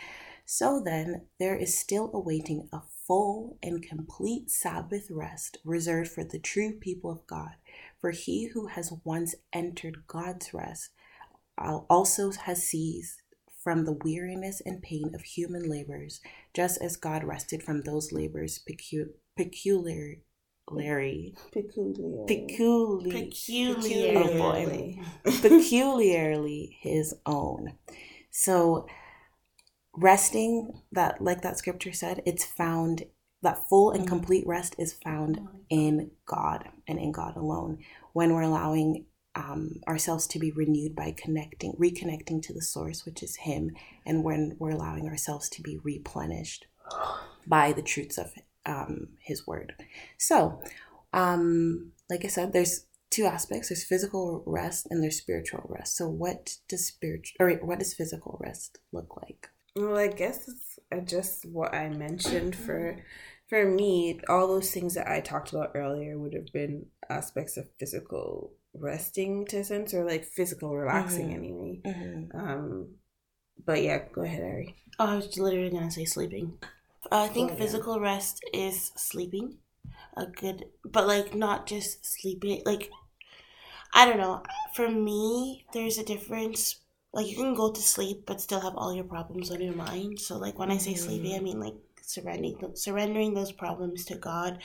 [0.46, 2.80] So then, there is still awaiting a
[3.12, 7.56] full and complete Sabbath rest reserved for the true people of God.
[8.00, 10.92] For he who has once entered God's rest
[11.58, 13.22] also has ceased
[13.62, 16.22] from the weariness and pain of human labors,
[16.54, 20.20] just as God rested from those labors pecu- peculiar.
[20.70, 21.34] Larry.
[21.52, 22.24] Peculiar.
[22.28, 23.12] Peculiar.
[23.12, 24.16] Peculiarly.
[24.16, 25.00] Oh boy.
[25.42, 27.74] Peculiarly his own.
[28.30, 28.88] So
[29.94, 33.04] resting that like that scripture said, it's found
[33.42, 34.10] that full and mm-hmm.
[34.10, 37.80] complete rest is found in God and in God alone.
[38.14, 43.24] When we're allowing um, ourselves to be renewed by connecting, reconnecting to the source, which
[43.24, 43.72] is Him,
[44.06, 46.68] and when we're allowing ourselves to be replenished
[47.48, 48.34] by the truths of
[48.66, 49.74] um, His Word.
[50.18, 50.62] So,
[51.14, 55.96] um, like I said, there's two aspects: there's physical rest and there's spiritual rest.
[55.96, 59.50] So, what does spiritual or what does physical rest look like?
[59.76, 62.98] Well, I guess it's uh, just what I mentioned for
[63.48, 64.20] for me.
[64.28, 69.46] All those things that I talked about earlier would have been aspects of physical resting
[69.48, 71.38] to a sense or like physical relaxing mm-hmm.
[71.38, 71.82] anyway.
[71.86, 72.38] Mm-hmm.
[72.38, 72.88] Um,
[73.66, 74.76] but yeah, go ahead, Ari.
[75.00, 76.58] Oh, I was literally gonna say sleeping.
[77.12, 78.04] I think oh, physical yeah.
[78.04, 79.58] rest is sleeping.
[80.18, 82.62] A good, but like not just sleeping.
[82.66, 82.90] Like
[83.94, 84.44] I don't know.
[84.74, 86.82] For me, there's a difference.
[87.14, 90.20] Like you can go to sleep, but still have all your problems on your mind.
[90.20, 91.44] So like when I say sleeping, I mm.
[91.44, 94.60] mean like surrendering surrendering those problems to God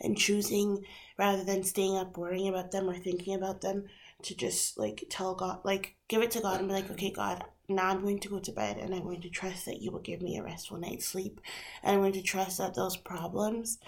[0.00, 0.84] and choosing
[1.18, 3.86] rather than staying up worrying about them or thinking about them
[4.22, 7.44] to just like tell God, like give it to God and be like, okay, God,
[7.68, 10.00] now I'm going to go to bed and I'm going to trust that you will
[10.00, 11.40] give me a restful night's sleep.
[11.82, 13.78] And I'm going to trust that those problems,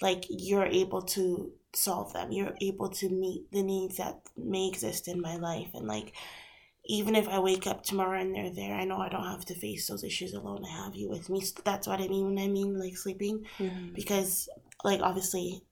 [0.00, 2.32] like you're able to solve them.
[2.32, 5.68] You're able to meet the needs that may exist in my life.
[5.74, 6.14] And like,
[6.86, 9.54] even if I wake up tomorrow and they're there, I know I don't have to
[9.54, 10.64] face those issues alone.
[10.64, 11.40] I have you with me.
[11.40, 13.44] So that's what I mean when I mean like sleeping.
[13.58, 13.92] Mm-hmm.
[13.94, 14.48] Because
[14.84, 15.62] like obviously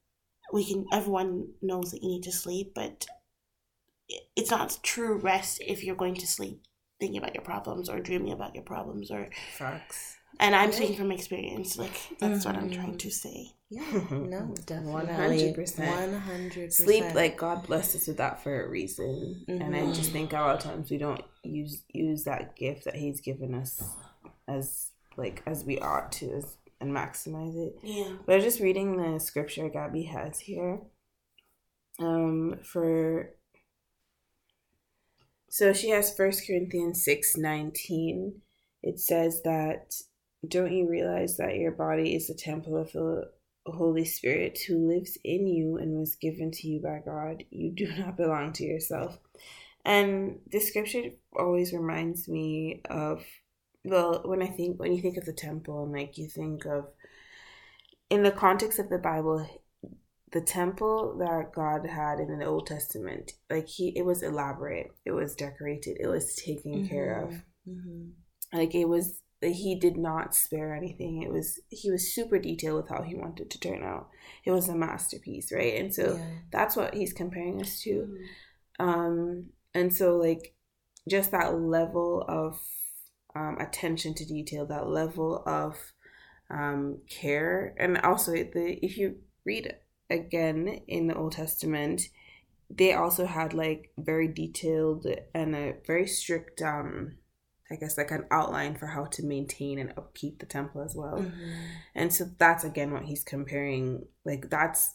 [0.52, 3.06] we can everyone knows that you need to sleep but
[4.36, 6.60] it's not true rest if you're going to sleep
[7.00, 11.12] thinking about your problems or dreaming about your problems or facts and i'm speaking from
[11.12, 12.54] experience like that's mm-hmm.
[12.54, 12.96] what i'm trying mm-hmm.
[12.96, 18.64] to say yeah no definitely 100% 100% sleep like god blessed us with that for
[18.64, 19.60] a reason mm-hmm.
[19.60, 20.12] and i just mm-hmm.
[20.12, 23.82] think a lot of times we don't use use that gift that he's given us
[24.48, 27.78] as like as we ought to as and maximize it.
[27.82, 28.10] Yeah.
[28.24, 30.80] But I was just reading the scripture Gabby has here.
[31.98, 33.30] Um for
[35.48, 38.42] so she has First Corinthians six nineteen.
[38.82, 39.94] It says that
[40.46, 43.30] don't you realize that your body is the temple of the
[43.66, 47.44] Holy Spirit who lives in you and was given to you by God?
[47.50, 49.18] You do not belong to yourself.
[49.84, 53.22] And this scripture always reminds me of
[53.86, 56.86] well when i think when you think of the temple and like you think of
[58.08, 59.46] in the context of the bible
[60.34, 65.12] the temple that God had in the Old Testament, like he, it was elaborate, it
[65.12, 66.88] was decorated, it was taken mm-hmm.
[66.88, 67.30] care of.
[67.68, 68.08] Mm-hmm.
[68.52, 71.22] Like it was, he did not spare anything.
[71.22, 74.08] It was, he was super detailed with how he wanted to turn out.
[74.44, 75.74] It was a masterpiece, right?
[75.80, 76.26] And so yeah.
[76.50, 77.90] that's what he's comparing us to.
[77.90, 78.88] Mm-hmm.
[78.88, 80.54] Um, and so like
[81.08, 82.58] just that level of
[83.34, 85.76] um, attention to detail, that level of
[86.50, 89.74] um, care, and also the if you read
[90.10, 92.02] again in the Old Testament,
[92.70, 97.16] they also had like very detailed and a very strict um
[97.74, 101.18] I guess like an outline for how to maintain and upkeep the temple as well.
[101.18, 101.50] Mm-hmm.
[101.96, 104.94] And so that's again what he's comparing like that's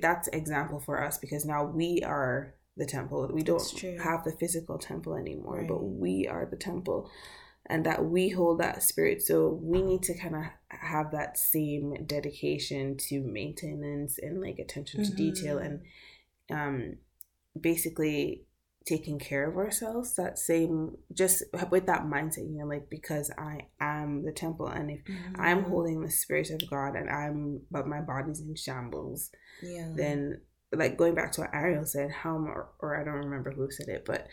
[0.00, 3.30] that's example for us because now we are the temple.
[3.32, 3.62] We don't
[4.02, 5.68] have the physical temple anymore, right.
[5.68, 7.10] but we are the temple
[7.66, 9.20] and that we hold that spirit.
[9.20, 15.04] So we need to kind of have that same dedication to maintenance and like attention
[15.04, 15.16] to mm-hmm.
[15.16, 15.82] detail and
[16.50, 16.96] um
[17.60, 18.46] basically
[18.86, 23.60] taking care of ourselves that same just with that mindset you know like because i
[23.80, 25.40] am the temple and if mm-hmm.
[25.40, 29.30] i'm holding the spirit of god and i'm but my body's in shambles
[29.62, 30.38] yeah then
[30.74, 33.88] like going back to what ariel said how or, or i don't remember who said
[33.88, 34.26] it but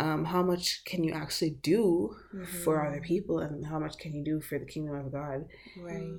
[0.00, 2.44] um, how much can you actually do mm-hmm.
[2.64, 5.44] for other people and how much can you do for the kingdom of God?
[5.78, 6.14] Right.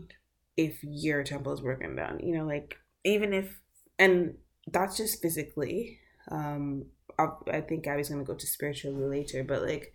[0.55, 3.59] If your temple is broken down, you know, like even if,
[3.97, 4.35] and
[4.71, 5.99] that's just physically.
[6.29, 6.85] Um,
[7.51, 9.93] I think Gabby's gonna go to spiritually later, but like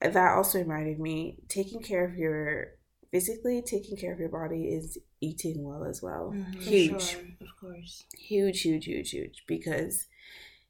[0.00, 2.74] that also reminded me taking care of your
[3.14, 6.32] physically taking care of your body is eating well as well.
[6.34, 6.60] Mm-hmm.
[6.60, 8.04] Huge, sure, of course.
[8.18, 9.44] Huge, huge, huge, huge.
[9.46, 10.06] Because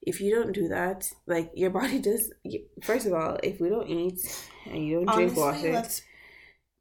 [0.02, 2.30] if you don't do that, like your body does.
[2.82, 4.20] First of all, if we don't eat
[4.66, 5.88] and you don't Honestly, drink water,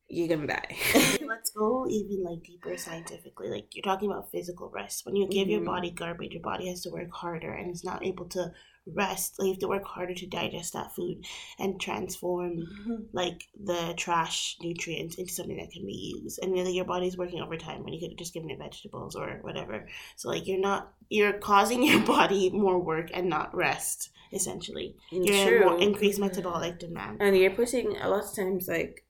[0.08, 0.78] you're gonna die.
[1.28, 3.50] let's go even like deeper scientifically.
[3.50, 5.06] Like you're talking about physical rest.
[5.06, 5.52] When you give mm-hmm.
[5.52, 8.52] your body garbage, your body has to work harder and it's not able to
[8.86, 9.36] rest.
[9.40, 11.26] Like you have to work harder to digest that food
[11.60, 12.96] and transform mm-hmm.
[13.14, 16.40] like the trash nutrients into something that can be used.
[16.42, 19.40] And really your body's working overtime when you could have just given it vegetables or
[19.42, 19.88] whatever.
[20.16, 24.96] So like you're not you're causing your body more work and not rest, essentially.
[25.12, 25.60] You're True.
[25.62, 27.18] more increased metabolic demand.
[27.22, 29.06] And you're putting a lot of times like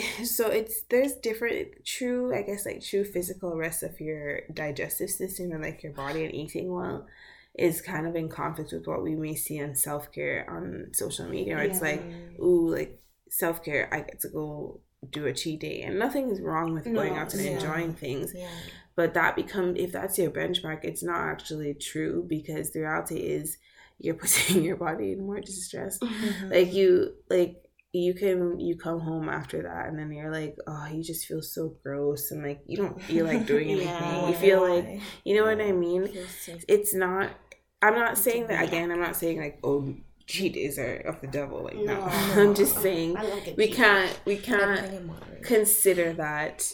[0.24, 5.52] so it's there's different true i guess like true physical rest of your digestive system
[5.52, 7.06] and like your body and eating well
[7.58, 11.54] is kind of in conflict with what we may see in self-care on social media.
[11.54, 11.70] Where yeah.
[11.70, 12.02] It's like,
[12.38, 15.82] ooh, like self-care, I get to go do a cheat day.
[15.82, 17.52] And nothing is wrong with no, going out and yeah.
[17.52, 18.32] enjoying things.
[18.34, 18.48] Yeah.
[18.94, 23.58] But that become if that's your benchmark, it's not actually true because the reality is
[23.98, 25.98] you're putting your body in more distress.
[25.98, 26.50] Mm-hmm.
[26.50, 27.62] Like you like
[27.98, 31.42] you can you come home after that and then you're like oh you just feel
[31.42, 35.36] so gross and like you don't feel like doing anything yeah, you feel like you
[35.36, 36.08] know what i mean
[36.68, 37.30] it's not
[37.82, 38.90] I'm not saying that again.
[38.90, 39.94] I'm not saying like oh
[40.26, 41.62] cheat days are of the devil.
[41.64, 42.02] Like no, no.
[42.10, 43.16] I'm just saying
[43.56, 45.10] we can't we can't
[45.42, 46.72] consider that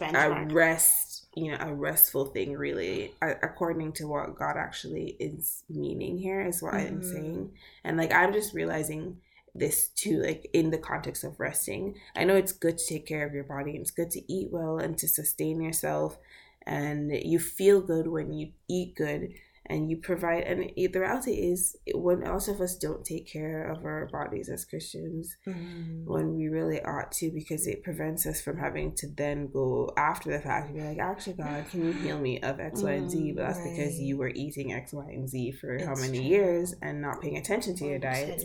[0.00, 1.26] a rest.
[1.34, 6.62] You know, a restful thing really, according to what God actually is meaning here, is
[6.62, 6.96] what mm-hmm.
[6.96, 7.52] I'm saying.
[7.84, 9.18] And like I'm just realizing
[9.54, 11.94] this too, like in the context of resting.
[12.16, 13.72] I know it's good to take care of your body.
[13.72, 16.18] It's good to eat well and to sustain yourself,
[16.66, 19.30] and you feel good when you eat good
[19.68, 23.84] and you provide and the reality is when most of us don't take care of
[23.84, 26.04] our bodies as christians mm.
[26.04, 30.30] when we really ought to because it prevents us from having to then go after
[30.30, 33.10] the fact and be like actually god can you heal me of x y and
[33.10, 33.76] z but that's right.
[33.76, 36.26] because you were eating x y and z for it's how many true.
[36.26, 38.42] years and not paying attention to your diet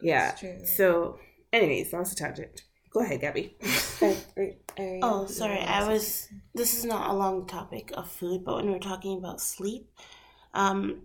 [0.00, 1.18] yeah so
[1.52, 2.62] anyways that was a tangent
[2.96, 3.54] Go ahead, Gabby.
[5.02, 5.58] oh, sorry.
[5.58, 6.28] I was.
[6.54, 9.90] This is not along the topic of food, but when we are talking about sleep,
[10.54, 11.02] um,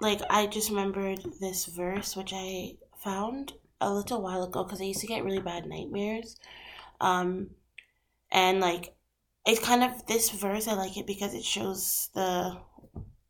[0.00, 2.72] like I just remembered this verse which I
[3.04, 6.40] found a little while ago because I used to get really bad nightmares,
[7.00, 7.50] um,
[8.32, 8.96] and like
[9.46, 12.58] it's kind of this verse I like it because it shows the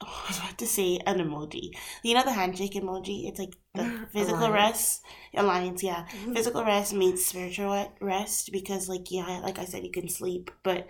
[0.00, 1.70] I was about to say an emoji.
[2.02, 3.28] You know the handshake emoji?
[3.28, 4.54] It's like the physical alliance.
[4.54, 5.02] rest
[5.34, 6.04] alliance, yeah.
[6.04, 6.34] Mm-hmm.
[6.34, 10.86] Physical rest means spiritual rest because like yeah, like I said you can sleep, but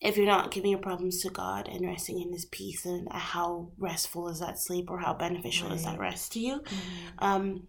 [0.00, 3.70] if you're not giving your problems to God and resting in His peace, and how
[3.78, 5.76] restful is that sleep, or how beneficial right.
[5.76, 6.60] is that rest to you?
[6.60, 7.24] Mm-hmm.
[7.24, 7.62] Um,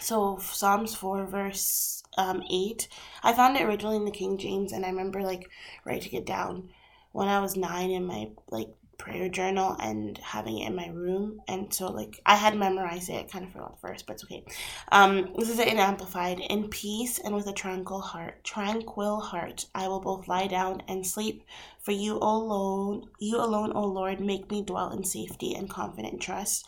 [0.00, 2.88] so Psalms four verse um eight,
[3.22, 5.50] I found it originally in the King James, and I remember like
[5.84, 6.70] writing it down
[7.12, 8.68] when I was nine in my like
[8.98, 11.40] prayer journal and having it in my room.
[11.48, 14.44] And so like i had memorized it kind of forgot the first but it's okay.
[14.92, 16.40] Um this is it in amplified.
[16.40, 21.06] In peace and with a tranquil heart tranquil heart i will both lie down and
[21.06, 21.44] sleep
[21.88, 26.66] For you alone, you alone, O Lord, make me dwell in safety and confident trust.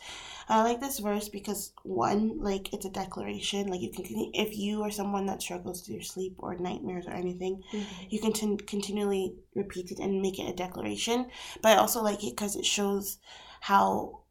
[0.49, 3.67] I like this verse because one, like it's a declaration.
[3.67, 7.11] Like you can, if you are someone that struggles with your sleep or nightmares or
[7.11, 8.05] anything, mm-hmm.
[8.09, 11.27] you can t- continually repeat it and make it a declaration.
[11.61, 13.19] But I also like it because it shows
[13.59, 14.21] how,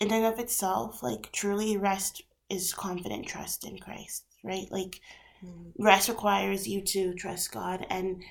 [0.00, 4.66] in and of itself, like truly rest is confident trust in Christ, right?
[4.70, 5.02] Like
[5.44, 5.84] mm-hmm.
[5.84, 8.22] rest requires you to trust God and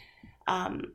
[0.47, 0.93] um,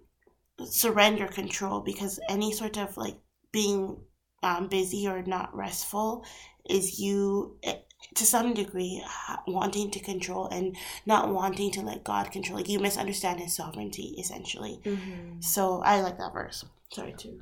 [0.66, 3.16] surrender control because any sort of like
[3.52, 3.98] being
[4.42, 6.24] um, busy or not restful
[6.68, 7.76] is you eh,
[8.14, 9.02] to some degree
[9.46, 14.14] wanting to control and not wanting to let god control like you misunderstand his sovereignty
[14.18, 14.80] essentially.
[14.84, 15.40] Mm-hmm.
[15.40, 16.64] so i like that verse.
[16.92, 17.40] Sorry too.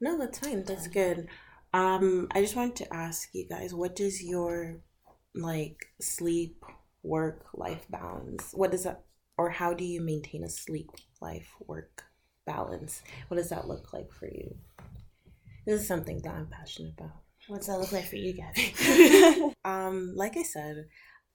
[0.00, 0.64] No that's fine.
[0.64, 1.28] That's good.
[1.72, 4.80] Um i just wanted to ask you guys what does your
[5.34, 6.62] like sleep
[7.02, 9.02] work life balance what does that
[9.38, 12.04] or how do you maintain a sleep life work
[12.46, 14.54] balance what does that look like for you
[15.64, 17.16] this is something that I'm passionate about.
[17.46, 19.54] What's that look like for you, Gabby?
[19.64, 20.86] um, like I said,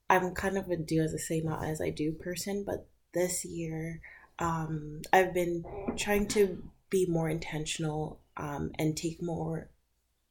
[0.10, 3.46] I'm kind of a do as I say, not as I do person, but this
[3.46, 4.02] year,
[4.40, 5.64] um, I've been
[5.98, 9.70] trying to be more intentional um, and take more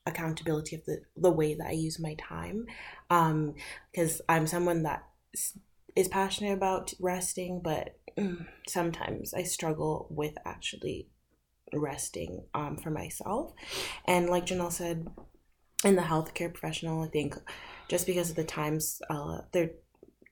[0.07, 2.66] accountability of the, the way that I use my time.
[3.09, 5.05] Because um, I'm someone that
[5.97, 11.09] is passionate about resting, but mm, sometimes I struggle with actually
[11.72, 13.53] resting um, for myself.
[14.07, 15.09] And like Janelle said,
[15.84, 17.34] in the healthcare professional, I think
[17.88, 19.70] just because of the times uh, there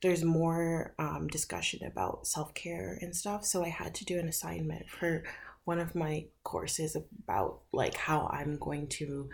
[0.03, 4.89] there's more um, discussion about self-care and stuff so i had to do an assignment
[4.91, 5.25] for
[5.65, 9.31] one of my courses about like how i'm going to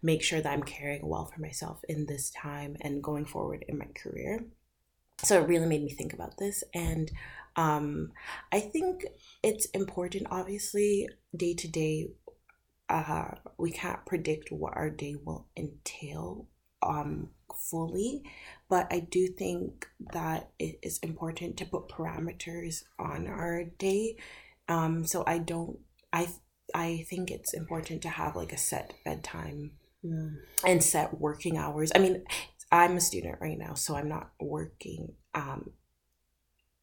[0.00, 3.76] make sure that i'm caring well for myself in this time and going forward in
[3.76, 4.44] my career
[5.24, 7.10] so it really made me think about this and
[7.56, 8.12] um,
[8.50, 9.04] I think
[9.42, 12.08] it's important, obviously, day to day.
[12.88, 16.48] Uh, we can't predict what our day will entail
[16.82, 17.30] um,
[17.70, 18.22] fully,
[18.68, 24.16] but I do think that it is important to put parameters on our day.
[24.68, 25.78] Um, so I don't,
[26.12, 26.28] I,
[26.74, 29.72] I think it's important to have like a set bedtime
[30.04, 30.36] mm.
[30.66, 31.92] and set working hours.
[31.94, 32.24] I mean,
[32.72, 35.70] I'm a student right now, so I'm not working um,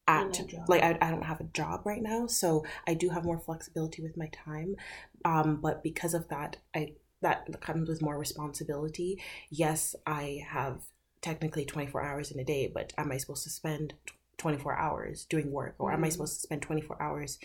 [0.10, 3.40] at like I, I don't have a job right now so i do have more
[3.40, 4.76] flexibility with my time
[5.24, 9.22] um, but because of that i that comes with more responsibility.
[9.50, 10.82] Yes i have
[11.22, 13.94] technically 24 hours in a day but am i supposed to spend
[14.38, 15.76] 24 hours doing work?
[15.78, 16.14] Or am i mm-hmm.
[16.14, 17.38] supposed to spend 24 hours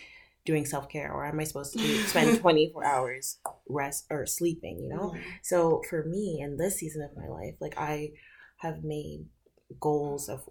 [0.45, 1.13] doing self-care?
[1.13, 3.39] Or am i supposed to spend 24 hours
[3.69, 5.11] rest or sleeping you know?
[5.11, 5.21] Mm-hmm.
[5.43, 8.13] so for me in this season of my life like i
[8.57, 9.27] have made
[9.81, 10.49] goals of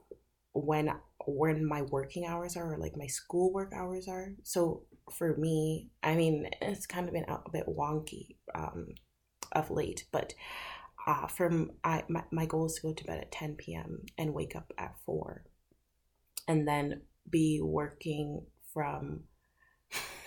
[0.54, 0.92] when
[1.26, 4.34] when my working hours are or like my school work hours are.
[4.44, 8.88] So for me, I mean, it's kind of been a bit wonky um,
[9.52, 10.34] of late, but
[11.08, 14.06] uh, from I my, my goal is to go to bed at 10 p.m.
[14.18, 15.44] and wake up at 4
[16.48, 19.22] and then be working from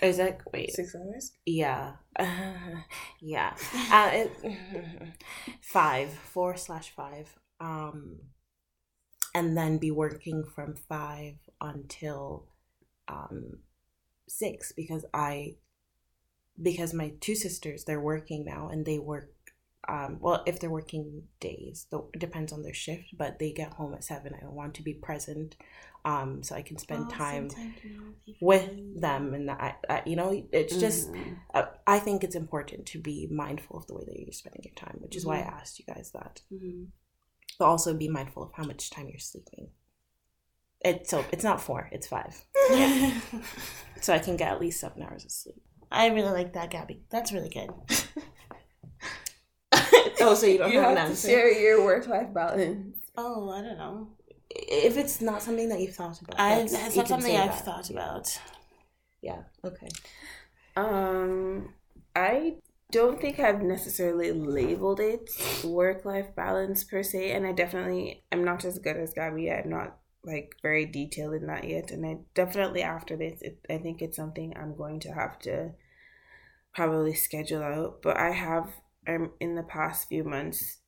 [0.01, 2.25] is that wait six hours yeah uh,
[3.21, 3.53] yeah
[3.91, 4.31] uh, it,
[5.61, 8.19] five four slash five um
[9.37, 12.45] and then be working from five until
[13.07, 13.59] um,
[14.27, 15.55] six because I
[16.61, 19.31] because my two sisters they're working now and they work
[19.87, 23.73] um, well if they're working days though it depends on their shift but they get
[23.73, 25.55] home at seven i want to be present
[26.03, 27.49] um, so i can spend oh, time
[28.41, 31.11] with them and I, I, you know it's just
[31.53, 34.73] uh, i think it's important to be mindful of the way that you're spending your
[34.73, 35.29] time which is mm-hmm.
[35.29, 35.59] why i mm-hmm.
[35.59, 36.85] asked you guys that mm-hmm
[37.57, 39.69] but also be mindful of how much time you're sleeping.
[40.81, 42.39] It's so it's not four, it's five.
[42.71, 43.19] Yeah.
[44.01, 45.61] so I can get at least seven hours of sleep.
[45.91, 47.01] I really like that, Gabby.
[47.09, 47.69] That's really good.
[50.21, 52.97] oh, so you don't you have, have to share your work life balance.
[53.15, 54.09] Oh, I don't know.
[54.49, 57.65] If it's not something that you've thought about, I, it's not something I've that.
[57.65, 58.39] thought about.
[59.21, 59.43] Yeah.
[59.63, 59.87] Okay.
[60.75, 61.73] Um,
[62.15, 62.55] I
[62.91, 65.29] don't think I've necessarily labeled it
[65.63, 69.51] work life balance per se, and I definitely am not as good as Gabby.
[69.51, 73.77] I'm not like very detailed in that yet, and I definitely after this, it, I
[73.77, 75.71] think it's something I'm going to have to
[76.73, 78.01] probably schedule out.
[78.01, 78.71] But I have
[79.07, 80.79] um, in the past few months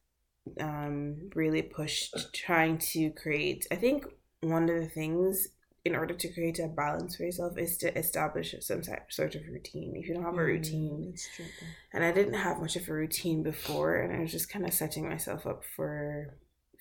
[0.60, 3.68] um really pushed trying to create.
[3.72, 4.06] I think
[4.42, 5.50] one of the things
[5.86, 9.94] in order to create a balance for yourself is to establish some sort of routine.
[9.96, 11.46] If you don't have a mm, routine, mm,
[11.94, 14.74] and I didn't have much of a routine before, and I was just kind of
[14.74, 16.36] setting myself up for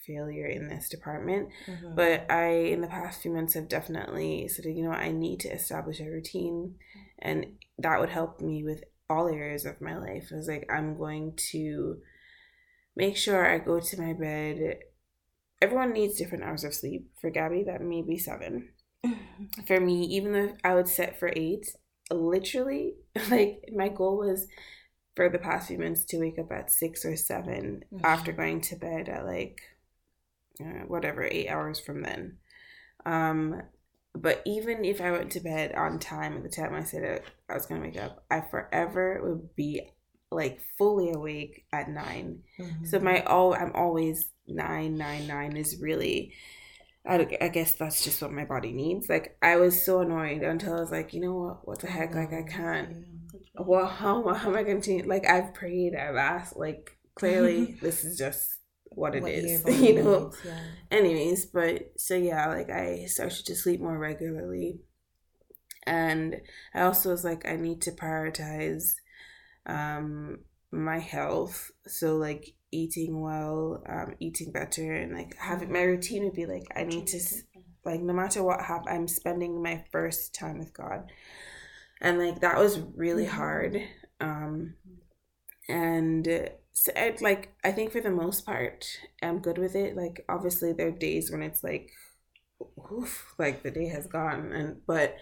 [0.07, 1.51] failure in this department.
[1.67, 1.95] Mhm.
[1.95, 5.49] But I, in the past few months, have definitely said, you know, I need to
[5.53, 6.77] establish a routine,
[7.19, 10.31] and that would help me with all areas of my life.
[10.31, 12.01] It was like I'm going to
[12.97, 14.81] make sure I go to my bed.
[15.61, 17.11] Everyone needs different hours of sleep.
[17.21, 18.71] For Gabby, that may be seven.
[19.67, 21.67] For me, even though I would set for eight,
[22.11, 22.95] literally,
[23.31, 24.47] like my goal was
[25.17, 28.03] for the past few months to wake up at six or 7 Mhm.
[28.05, 29.61] after going to bed at like
[30.61, 32.39] uh, whatever eight hours from then.
[33.07, 33.63] Um,
[34.15, 37.55] but even if I went to bed on time at the time I said I
[37.55, 39.83] was gonna wake up, I forever would be
[40.31, 42.43] like fully awake at nine.
[42.59, 42.85] Mhm.
[42.85, 46.35] So my all I'm always nine nine nine is really.
[47.09, 49.09] I, I guess that's just what my body needs.
[49.09, 51.67] Like I was so annoyed until I was like, you know what?
[51.67, 52.15] What the heck?
[52.15, 53.05] Like I can't.
[53.59, 55.03] Well, how, how am I going to?
[55.07, 56.57] Like I've prayed, I've asked.
[56.57, 58.59] Like clearly, this is just
[58.91, 59.65] what it What is.
[59.67, 60.59] You know needs, yeah.
[60.91, 64.81] anyways but so yeah like i started to sleep more regularly
[65.85, 66.37] and
[66.75, 68.95] i also was like i need to prioritize
[69.67, 70.39] um
[70.73, 76.35] my health so like eating well um eating better and like having my routine would
[76.35, 77.21] be like i need to
[77.85, 81.11] like no matter what happens i'm spending my first time with god
[82.01, 83.27] and like that was really Mhm.
[83.27, 83.81] hard
[84.21, 84.75] um
[85.69, 88.87] and so I'd, like i think for the most part
[89.23, 91.91] i'm good with it like obviously there are days when it's like
[92.93, 95.17] oof, like the day has gone and but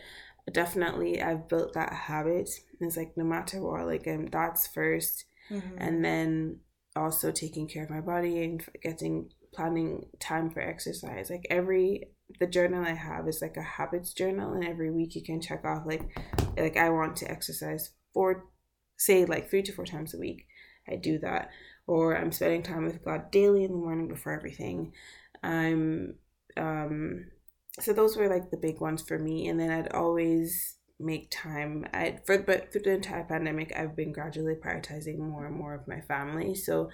[0.53, 2.49] definitely i've built that habit
[2.81, 5.79] it's like no matter what like um, that's first Mhm.
[5.79, 6.61] and then
[6.97, 11.31] also taking care of my body and getting planning time for exercise.
[11.31, 12.09] Like every
[12.41, 15.65] the journal i have is like a habits journal and every week you can check
[15.65, 16.03] off like
[16.57, 18.47] like i want to exercise four
[18.99, 20.47] say like three to four times a week
[20.91, 21.51] i do that.
[21.87, 24.93] Or i'm spending time with god daily in the morning before everything.
[25.43, 26.17] I'm
[26.57, 27.27] um
[27.79, 29.49] so those were like the big ones for me.
[29.49, 34.13] And then i'd always make time i for but through the entire pandemic i've been
[34.13, 36.89] gradually prioritizing more and more of my family so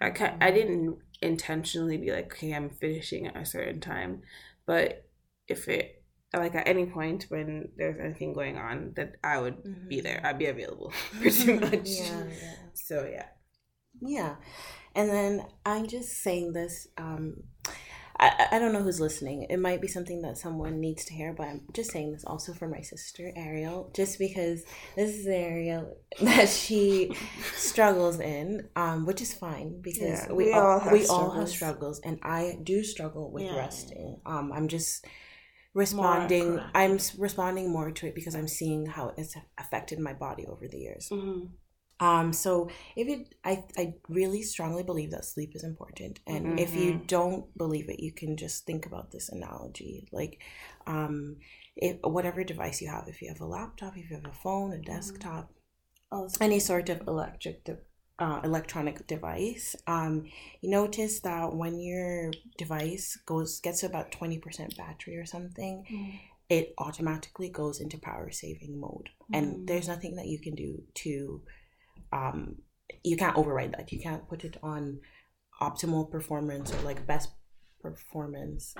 [0.00, 4.22] i ca i didn't intentionally be like okay i'm finishing at a certain time
[4.66, 5.04] but
[5.48, 6.02] if it
[6.34, 10.02] like at any point when there's anything going on that i would be Mhm.
[10.02, 12.54] there i'd be available pretty much yeah, yeah.
[12.74, 13.26] so yeah
[14.00, 14.36] Yeah.
[14.94, 16.88] And then I'm just saying this.
[16.96, 17.44] Um,
[18.22, 19.44] I, I don't know who's listening.
[19.48, 22.52] It might be something that someone needs to hear, but I'm just saying this also
[22.52, 24.62] for my sister, Ariel, just because
[24.94, 25.86] this is the area
[26.20, 27.12] that she
[27.54, 31.30] struggles in, um, which is fine because Yeah, we, we all, all have we all
[31.30, 31.54] have struggles.
[31.54, 33.56] struggles, and I do struggle with Yeah.
[33.56, 34.20] resting.
[34.26, 35.06] Um, I'm just
[35.72, 36.60] responding.
[36.74, 40.78] I'm responding more to it because I'm seeing how it's affected my body over the
[40.78, 41.08] years.
[41.10, 41.50] Mhm.
[42.00, 46.74] Um, so if it, I, I really strongly believe that sleep is important, and if
[46.74, 50.40] you don't believe it, you can just think about this analogy, like,
[50.86, 51.36] um,
[51.76, 54.72] if whatever device you have, if you have a laptop, if you have a phone,
[54.72, 55.52] a desktop,
[56.12, 57.78] Oh, it's- any sort of electric, de-
[58.18, 60.24] uh, electronic device, um,
[60.60, 65.86] you notice that when your device goes gets to about twenty percent battery or something,
[65.88, 66.18] Mhm.
[66.48, 69.10] it automatically goes into power saving mode.
[69.32, 69.66] And Mm.
[69.68, 71.42] there's nothing that you can do to
[72.12, 72.56] um
[73.04, 73.92] you can't override that.
[73.92, 75.00] You can't put it on
[75.60, 77.30] optimal performance or like best
[77.80, 78.74] performance.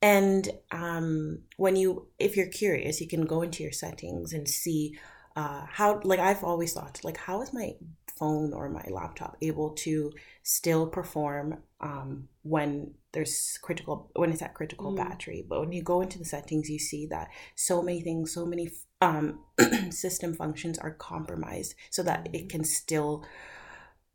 [0.00, 4.98] And um when you if you're curious you can go into your settings and see
[5.36, 7.72] uh how like i've always thought like how is my
[8.18, 10.12] phone or my laptop able to
[10.42, 14.96] still perform um when there's critical when it's at critical Mm.
[14.96, 15.44] battery?
[15.48, 18.70] But when you go into the settings you see that so many things so many
[19.06, 19.24] um
[19.90, 23.24] system functions are compromised so that it can still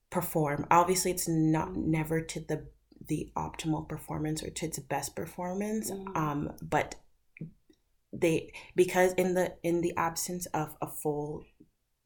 [0.09, 2.59] perform obviously it's not never to the
[3.09, 6.15] the optimal performance or to its best performance Mm.
[6.23, 6.39] um
[6.75, 6.95] but
[8.13, 11.43] they because in the in the absence of a full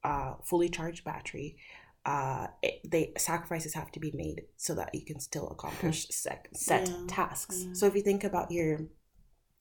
[0.04, 1.58] uh fully charged battery
[2.06, 6.48] uh it, they sacrifices have to be made so that you can still accomplish sec,
[6.54, 7.74] set Yeah, tasks yeah.
[7.74, 8.80] so if you think about your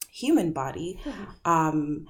[0.08, 0.98] human body
[1.44, 2.06] um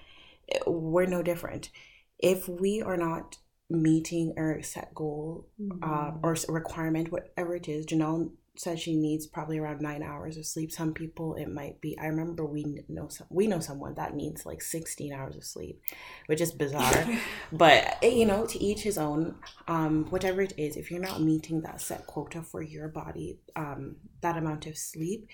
[0.67, 1.71] we're no different.
[2.19, 3.39] If we are not
[3.71, 5.49] meeting our set goal
[5.83, 10.45] uh, or requirement whatever it is janelle says she needs probably around nine hours of
[10.45, 10.73] sleep.
[10.73, 14.45] Some people it might be i remember we know some we know someone that needs
[14.45, 15.81] like 16 hours of sleep
[16.27, 17.07] which is bizarre.
[17.53, 19.37] But eh, you know to each his own.
[19.69, 23.97] Um whatever it is if you're not meeting that set quota for your body um
[24.21, 25.29] that amount of sleep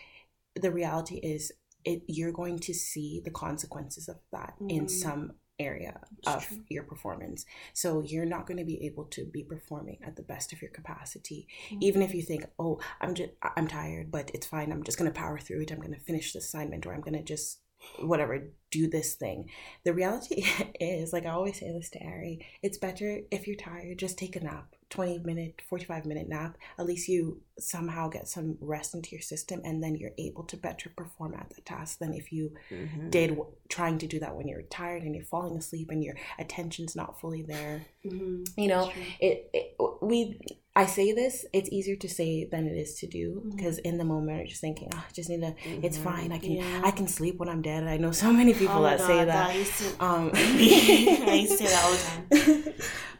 [0.55, 1.53] the reality is
[1.87, 4.91] it you're going to see the consequences of that in Mm.
[4.91, 6.59] some area of true.
[6.69, 7.47] your performance.
[7.73, 10.71] So you're not going to be able to be performing at the best of your
[10.71, 11.79] capacity, mm-hmm.
[11.81, 14.71] even if you think, "Oh, I'm just I'm tired, but it's fine.
[14.73, 15.73] I'm just going to power through it.
[15.73, 17.61] I'm going to finish the assignment, or I'm going to just
[18.01, 19.49] whatever do this thing
[19.85, 20.45] the reality
[20.81, 24.35] is like i always say this to ari it's better if you're tired just take
[24.35, 29.11] a nap 20 minute 45 minute nap at least you somehow get some rest into
[29.11, 32.53] your system and then you're able to better perform at the task than if you
[32.71, 33.11] mm-hmm.
[33.11, 33.37] did
[33.69, 37.21] trying to do that when you're tired and you're falling asleep and your attention's not
[37.21, 38.45] fully there mm-hmm.
[38.57, 40.39] you know it, it, we
[40.77, 43.89] I say this, it's easier to say than it is to do because mm-hmm.
[43.89, 45.53] in the moment you're just thinking, oh, I just need to.
[45.53, 45.85] Mm-hmm.
[45.85, 46.33] It's fine.
[46.33, 46.83] I can yeah.
[46.85, 47.85] I can sleep when I'm dead.
[47.85, 49.27] I know so many people oh that God, say that.
[49.27, 52.75] that I, used to, um, I used to say that all the time.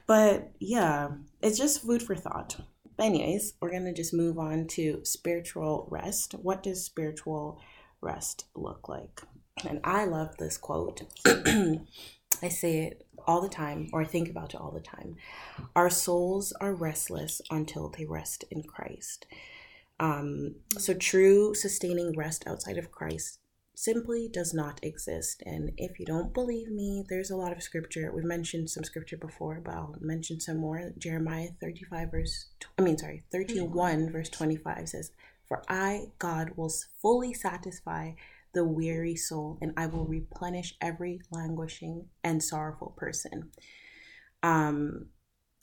[0.07, 1.09] but yeah,
[1.47, 2.57] it's just food for thought.
[2.99, 6.33] Anyways, we're gonna just move on to spiritual rest.
[6.33, 7.61] What does spiritual
[8.01, 9.23] rest look like?
[9.65, 11.03] And I love this quote.
[11.27, 15.17] I say it all the time or I think about it all the time.
[15.77, 19.27] Our souls are restless until they rest in Christ.
[20.01, 23.39] Um, so, true sustaining rest outside of Christ
[23.77, 25.43] simply does not exist.
[25.45, 28.11] And if you don't believe me, there's a lot of scripture.
[28.13, 30.93] We've mentioned some scripture before, but I'll mention some more.
[30.97, 32.47] Jeremiah 35, verse,
[32.79, 35.13] I mean, sorry, 31, verse 25 says,
[35.47, 36.73] For I, God, will
[37.03, 38.13] fully satisfy
[38.55, 43.51] the weary soul, and I will replenish every languishing and sorrowful person.
[44.43, 45.09] Um,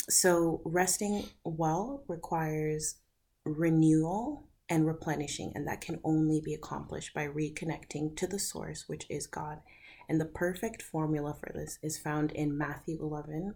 [0.08, 2.98] so, resting well requires
[3.44, 9.06] renewal and replenishing, and that can only be accomplished by reconnecting to the source, which
[9.10, 9.60] is God.
[10.08, 13.56] And the perfect formula for this is found in Matthew 11,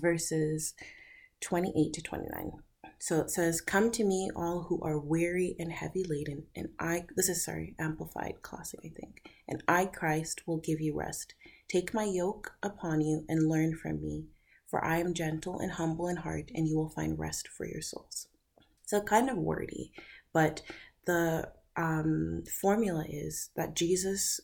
[0.00, 0.74] verses
[1.40, 2.52] 28 to 29.
[2.98, 7.04] So it says, Come to me, all who are weary and heavy laden, and I,
[7.16, 11.34] this is sorry, amplified classic, I think, and I, Christ, will give you rest.
[11.68, 14.26] Take my yoke upon you and learn from me,
[14.66, 17.82] for I am gentle and humble in heart, and you will find rest for your
[17.82, 18.28] souls.
[18.86, 19.92] So kind of wordy,
[20.32, 20.62] but
[21.06, 24.40] the um, formula is that Jesus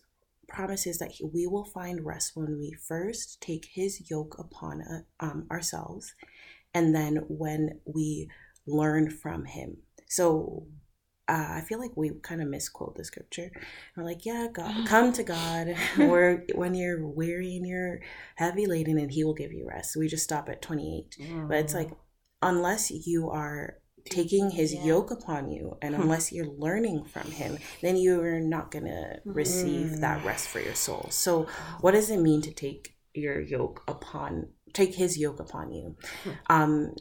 [0.48, 5.24] promises that he, we will find rest when we first take his yoke upon uh,
[5.24, 6.14] um, ourselves
[6.74, 8.28] and then when we
[8.66, 9.76] learn from him.
[10.08, 10.66] So
[11.28, 13.52] uh, I feel like we kind of misquote the scripture.
[13.96, 18.00] We're like, yeah, God, come to God, or when you're weary and you're
[18.34, 19.92] heavy laden, and He will give you rest.
[19.92, 21.16] So we just stop at 28.
[21.20, 21.48] Mm.
[21.48, 21.90] But it's like,
[22.42, 23.76] unless you are
[24.08, 24.84] taking His yeah.
[24.84, 26.02] yoke upon you, and hmm.
[26.02, 30.00] unless you're learning from Him, then you're not gonna receive mm.
[30.00, 31.06] that rest for your soul.
[31.10, 31.46] So,
[31.80, 35.96] what does it mean to take your yoke upon, take His yoke upon you?
[36.24, 36.30] Hmm.
[36.48, 36.94] Um,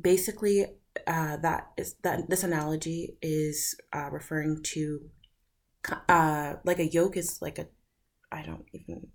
[0.00, 0.66] basically
[1.06, 5.00] uh, that is that this analogy is uh, referring to
[6.08, 7.66] uh, like a yoke is like a
[8.30, 9.08] I don't even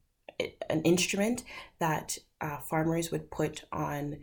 [0.69, 1.43] an instrument
[1.79, 4.19] that uh, farmers would put on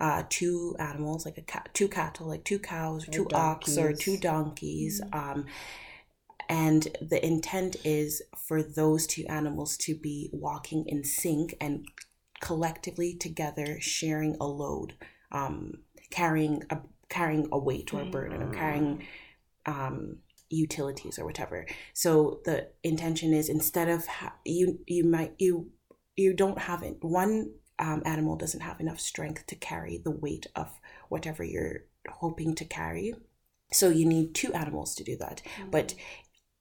[0.00, 3.78] uh, two animals like a cat, two cattle like two cows or two donkeys.
[3.78, 5.30] ox or two donkeys mm-hmm.
[5.40, 5.46] um,
[6.48, 11.86] and the intent is for those two animals to be walking in sync and
[12.40, 14.94] collectively together sharing a load
[15.32, 16.78] um, carrying a
[17.08, 19.06] carrying a weight or a burden or carrying
[19.66, 19.72] mm.
[19.72, 20.18] um,
[20.50, 21.66] utilities or whatever.
[21.92, 25.70] So the intention is instead of ha- you you might you
[26.16, 30.46] you don't have it one um, animal doesn't have enough strength to carry the weight
[30.56, 30.68] of
[31.08, 33.14] whatever you're hoping to carry.
[33.72, 35.42] So you need two animals to do that.
[35.44, 35.70] Mm-hmm.
[35.70, 35.94] But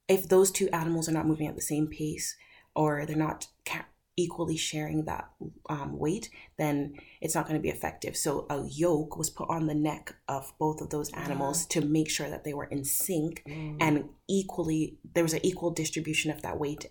[0.08, 2.36] if those two animals are not moving at the same pace
[2.76, 5.30] or they're not ca- equally sharing that
[5.70, 8.18] um, weight, then it's not going to be effective.
[8.18, 12.10] So a yoke was put on the neck of both of those animals to make
[12.10, 13.78] sure that they were in sync mm.
[13.80, 16.88] and equally there was an equal distribution of that weight.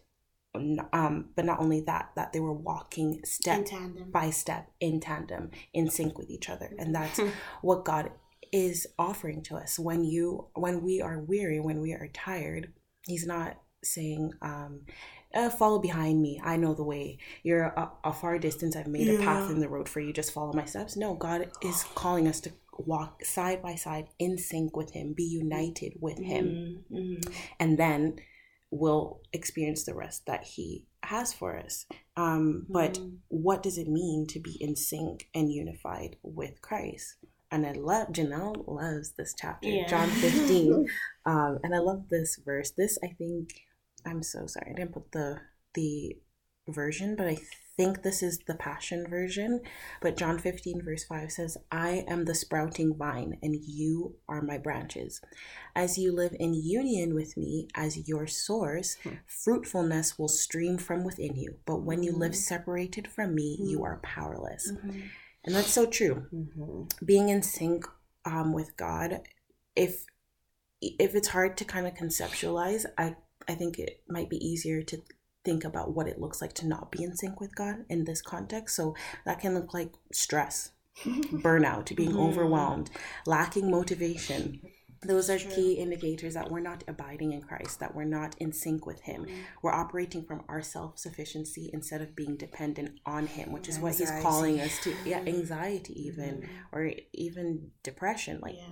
[0.92, 3.66] Um, but not only that, that they were walking step
[4.12, 7.20] by step in tandem, in sync with each other, and that's
[7.62, 8.10] what God
[8.52, 12.72] is offering to us when you when we are weary, when we are tired.
[13.06, 14.80] He's not saying um,
[15.34, 16.40] uh, follow behind me.
[16.42, 17.18] I know the way.
[17.42, 18.76] You're a, a far distance.
[18.76, 19.14] I've made yeah.
[19.14, 20.12] a path in the road for you.
[20.12, 20.96] Just follow my steps.
[20.96, 25.24] No, God is calling us to walk side by side in sync with Him, be
[25.24, 26.84] united with Him.
[26.92, 27.32] Mm-hmm.
[27.60, 28.16] And then
[28.70, 31.86] we'll experience the rest that He has for us.
[32.16, 33.16] Um, but mm-hmm.
[33.28, 37.16] what does it mean to be in sync and unified with Christ?
[37.50, 39.86] and I love Janelle loves this chapter, yeah.
[39.86, 40.88] John 15.
[41.26, 42.72] um, and I love this verse.
[42.72, 43.50] This I think
[44.04, 44.72] I'm so sorry.
[44.72, 45.40] I didn't put the
[45.74, 46.16] the
[46.68, 47.36] version, but I
[47.76, 49.60] think this is the Passion Version,
[50.00, 54.58] but John 15, verse 5 says, I am the sprouting vine, and you are my
[54.58, 55.20] branches.
[55.74, 59.14] As you live in union with me as your source, hmm.
[59.26, 61.56] fruitfulness will stream from within you.
[61.66, 62.38] But when you live mm-hmm.
[62.38, 64.72] separated from me, you are powerless.
[64.72, 65.00] Mm-hmm.
[65.44, 66.26] And that's so true.
[66.34, 67.04] Mm-hmm.
[67.04, 67.84] Being in sync
[68.24, 69.20] um, with God,
[69.76, 70.06] if
[70.80, 73.16] if it's hard to kind of conceptualize, I
[73.48, 74.98] I think it might be easier to
[75.46, 78.20] think about what it looks like to not be in sync with God in this
[78.20, 78.76] context.
[78.76, 78.94] So
[79.24, 80.72] that can look like stress,
[81.04, 82.20] burnout, being mm-hmm.
[82.20, 82.90] overwhelmed,
[83.24, 84.60] lacking motivation,
[85.02, 88.86] those are key indicators that we're not abiding in Christ, that we're not in sync
[88.86, 89.24] with Him.
[89.24, 89.40] Mm-hmm.
[89.62, 94.04] We're operating from our self sufficiency instead of being dependent on Him, which is anxiety.
[94.04, 94.94] what He's calling us to.
[95.04, 96.76] Yeah, anxiety, even, mm-hmm.
[96.76, 98.40] or even depression.
[98.42, 98.64] Like yeah.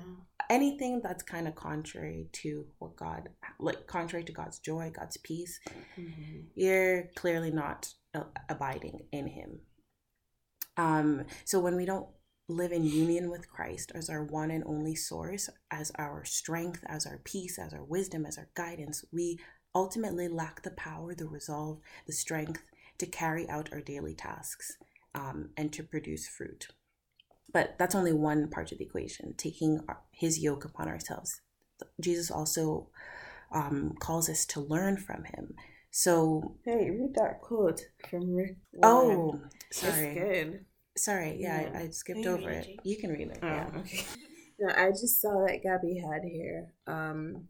[0.51, 3.29] Anything that's kind of contrary to what God,
[3.59, 5.61] like contrary to God's joy, God's peace,
[5.99, 6.41] mm-hmm.
[6.55, 7.89] you're clearly not
[8.49, 9.61] abiding in Him.
[10.77, 12.09] Um, so when we don't
[12.49, 17.07] live in union with Christ as our one and only source, as our strength, as
[17.07, 19.39] our peace, as our wisdom, as our guidance, we
[19.75, 22.63] ultimately lack the power, the resolve, the strength
[22.99, 24.77] to carry out our daily tasks
[25.15, 26.69] um, and to produce fruit.
[27.55, 29.81] But that's only one part of the equation, taking
[30.11, 31.41] his yoke upon ourselves.
[32.01, 32.89] Jesus also
[33.53, 35.55] um, calls us to learn from him.
[35.93, 37.81] So, hey, read that quote
[38.11, 38.57] from Rick.
[38.73, 39.17] Warren.
[39.17, 39.41] Oh,
[39.71, 40.09] sorry.
[40.09, 40.65] It's good.
[40.97, 41.79] Sorry, yeah, yeah.
[41.79, 42.67] I, I, skipped over it.
[42.67, 42.81] it.
[42.83, 43.39] You can read it.
[43.41, 43.71] Oh, yeah.
[43.79, 44.05] Okay.
[44.57, 47.49] No, I just saw that Gabby had here um,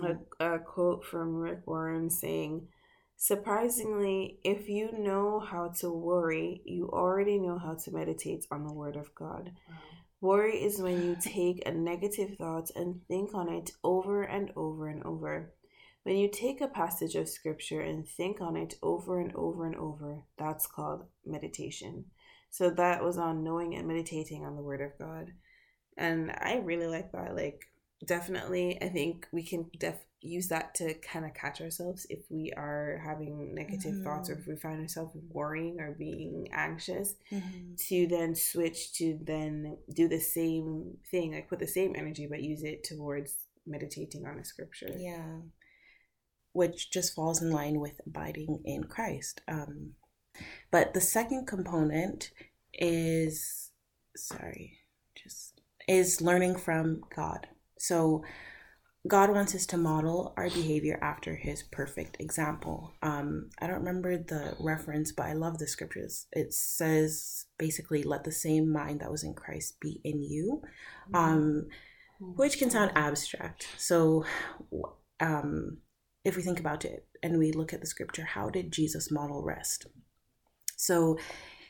[0.00, 2.66] a, a quote from Rick Warren saying,
[3.16, 8.72] Surprisingly, if you know how to worry, you already know how to meditate on the
[8.72, 9.52] Word of God.
[9.68, 9.76] Wow.
[10.20, 14.88] Worry is when you take a negative thought and think on it over and over
[14.88, 15.52] and over.
[16.02, 19.76] When you take a passage of scripture and think on it over and over and
[19.76, 22.04] over, that's called meditation.
[22.50, 25.32] So that was on knowing and meditating on the word of God.
[25.96, 27.34] And I really like that.
[27.34, 27.64] Like
[28.04, 32.52] definitely I think we can def use that to kind of catch ourselves if we
[32.56, 34.04] are having negative mm-hmm.
[34.04, 37.74] thoughts or if we find ourselves worrying or being anxious mm-hmm.
[37.76, 42.42] to then switch to then do the same thing like put the same energy but
[42.42, 45.38] use it towards meditating on a scripture yeah
[46.52, 49.92] which just falls in line with abiding in christ um
[50.70, 52.30] but the second component
[52.72, 53.70] is
[54.16, 54.78] sorry,
[55.14, 57.46] just is learning from God.
[57.78, 58.24] So
[59.06, 62.94] God wants us to model our behavior after his perfect example.
[63.02, 66.26] Um, I don't remember the reference, but I love the scriptures.
[66.32, 70.62] It says basically, let the same mind that was in Christ be in you,
[71.12, 71.66] um,
[72.18, 73.66] which can sound abstract.
[73.76, 74.24] So,
[75.20, 75.78] um,
[76.24, 79.42] if we think about it and we look at the scripture, how did Jesus model
[79.42, 79.86] rest?
[80.76, 81.18] So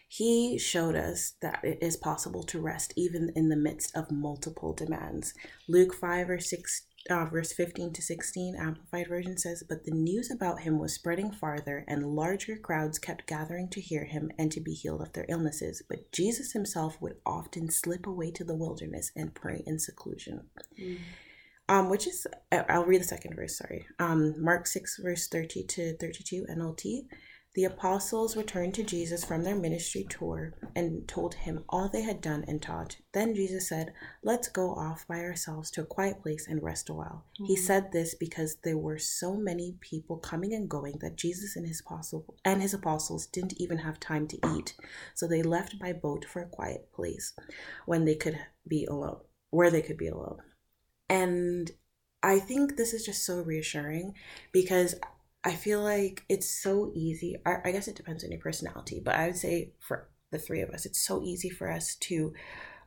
[0.08, 4.72] he showed us that it is possible to rest even in the midst of multiple
[4.72, 5.34] demands.
[5.68, 10.30] Luke 5 or 6 uh, verse 15 to 16 amplified version says but the news
[10.30, 14.60] about him was spreading farther and larger crowds kept gathering to hear him and to
[14.60, 15.82] be healed of their illnesses.
[15.88, 20.48] But jesus himself would often slip away to the wilderness and pray in seclusion.
[20.80, 20.98] Mm.
[21.68, 23.86] um, which is i'll read the second verse sorry.
[23.98, 27.06] Um, mark 6 verse 30 to 32 nlt
[27.54, 32.20] the apostles returned to Jesus from their ministry tour and told him all they had
[32.20, 32.96] done and taught.
[33.12, 33.92] Then Jesus said,
[34.24, 37.26] Let's go off by ourselves to a quiet place and rest a while.
[37.34, 37.44] Mm-hmm.
[37.44, 41.66] He said this because there were so many people coming and going that Jesus and
[41.66, 44.74] his apostle and his apostles didn't even have time to eat.
[45.14, 47.34] So they left by boat for a quiet place
[47.86, 50.38] when they could be alone, where they could be alone.
[51.08, 51.70] And
[52.24, 54.14] I think this is just so reassuring
[54.50, 54.94] because
[55.44, 57.36] I feel like it's so easy.
[57.44, 60.62] I, I guess it depends on your personality, but I would say for the three
[60.62, 62.32] of us, it's so easy for us to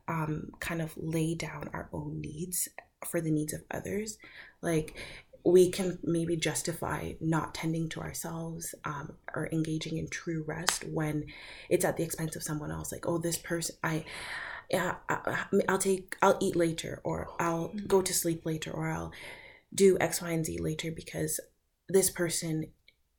[0.07, 2.67] um, kind of lay down our own needs
[3.05, 4.17] for the needs of others.
[4.61, 4.97] Like
[5.47, 11.25] we can maybe justify not tending to ourselves um, or engaging in true rest when
[11.69, 12.91] it's at the expense of someone else.
[12.91, 14.03] Like, oh, this person, I,
[14.69, 17.87] yeah, I, will take, I'll eat later, or I'll mm-hmm.
[17.87, 19.13] go to sleep later, or I'll
[19.73, 21.39] do X, Y, and Z later because
[21.89, 22.65] this person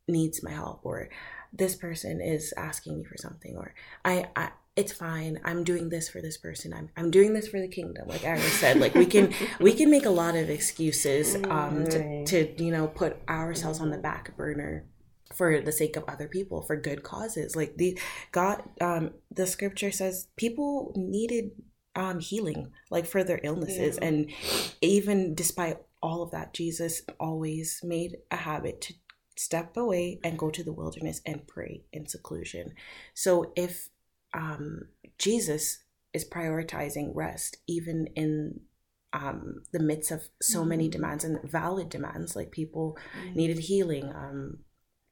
[0.06, 1.08] needs my help or
[1.52, 5.40] this person is asking me for something or I, I it's fine.
[5.44, 6.72] I'm doing this for this person.
[6.72, 8.06] I'm, I'm doing this for the kingdom.
[8.06, 12.24] Like i said like we can we can make a lot of excuses um to,
[12.26, 14.86] to you know put ourselves on the back burner
[15.34, 17.56] for the sake of other people for good causes.
[17.56, 17.98] Like the
[18.30, 21.50] god um the scripture says people needed
[21.96, 23.98] um healing like for their illnesses.
[24.00, 24.08] Yeah.
[24.08, 24.30] and
[24.80, 28.94] even despite all of that, Jesus always made a habit to
[29.36, 32.74] step away and go to the wilderness and pray in seclusion.
[33.14, 33.88] So if
[34.34, 34.88] um,
[35.18, 35.78] Jesus
[36.12, 38.60] is prioritizing rest, even in
[39.12, 40.68] um, the midst of so mm-hmm.
[40.68, 43.34] many demands and valid demands, like people mm-hmm.
[43.34, 44.58] needed healing, um,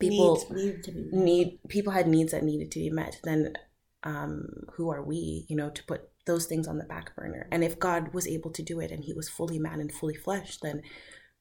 [0.01, 3.21] people needs, need people had needs that needed to be met.
[3.23, 3.55] Then
[4.03, 7.49] um, who are we, you know, to put those things on the back burner?
[7.51, 10.15] And if God was able to do it and He was fully man and fully
[10.15, 10.83] flesh, then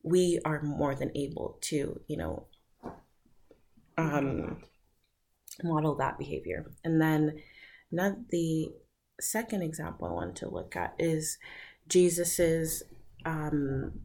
[0.04, 2.48] we are more than able to, you know,
[3.98, 4.62] um,
[5.64, 6.72] model that behavior.
[6.84, 7.40] And then
[7.92, 8.70] now the
[9.20, 11.38] second example I want to look at is
[11.88, 12.84] Jesus's
[13.26, 14.00] um,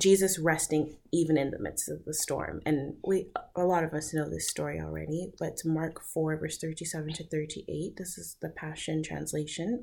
[0.00, 2.60] Jesus resting even in the midst of the storm.
[2.64, 6.58] And we a lot of us know this story already, but it's Mark 4, verse
[6.58, 7.96] 37 to 38.
[7.96, 9.82] This is the Passion Translation.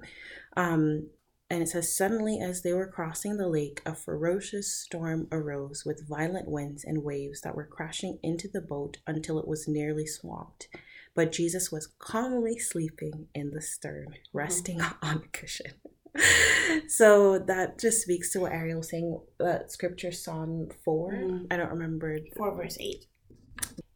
[0.56, 1.10] Um,
[1.50, 6.08] and it says, Suddenly, as they were crossing the lake, a ferocious storm arose with
[6.08, 10.68] violent winds and waves that were crashing into the boat until it was nearly swamped.
[11.16, 15.06] But Jesus was calmly sleeping in the stern, resting mm-hmm.
[15.06, 15.72] on a cushion.
[16.88, 19.20] so that just speaks to what Ariel was saying.
[19.44, 21.14] Uh, scripture Psalm 4.
[21.14, 21.48] Mm.
[21.52, 22.18] I don't remember.
[22.36, 23.06] 4 verse 8.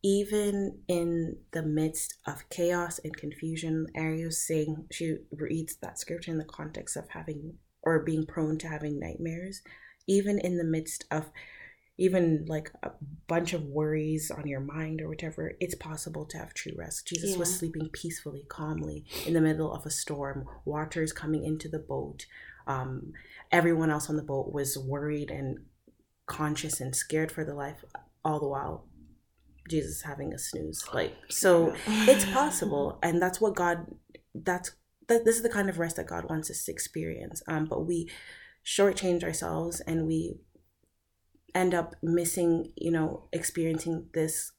[0.04, 6.40] Even in the midst of chaos and confusion, Ariel's saying she reads that scripture in
[6.40, 7.54] the context of having
[7.84, 9.62] or being prone to having nightmares.
[10.08, 11.30] Even in the midst of
[12.02, 12.90] even like a
[13.28, 17.06] bunch of worries on your mind or whatever, it's possible to have true rest.
[17.06, 17.38] Jesus yeah.
[17.38, 22.26] was sleeping peacefully, calmly in the middle of a storm, waters coming into the boat.
[22.66, 23.14] Um,
[23.52, 25.60] everyone else on the boat was worried and
[26.26, 27.86] conscious and scared for their life,
[28.26, 28.88] all the while
[29.70, 30.84] Jesus having a snooze.
[30.92, 32.98] Like, so it's possible.
[33.04, 33.86] And that's what God,
[34.34, 34.72] that's,
[35.08, 37.44] that, this is the kind of rest that God wants us to experience.
[37.48, 38.10] Um, but we
[38.66, 40.40] shortchange ourselves and we
[41.54, 44.52] end up missing, you know, experiencing this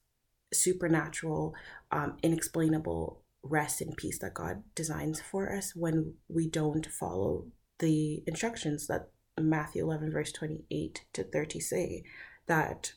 [0.53, 1.53] supernatural,
[1.91, 7.47] um, inexplainable rest and peace that God designs for us when we don't follow
[7.79, 12.03] the instructions that Matthew 11, verse 28 to 30 say
[12.47, 12.93] that,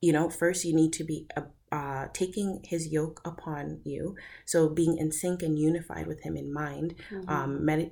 [0.00, 1.42] you know, first you need to be uh,
[1.72, 4.14] uh, taking his yoke upon you.
[4.44, 7.28] So being in sync and unified with him in mind, mm-hmm.
[7.28, 7.90] um, med-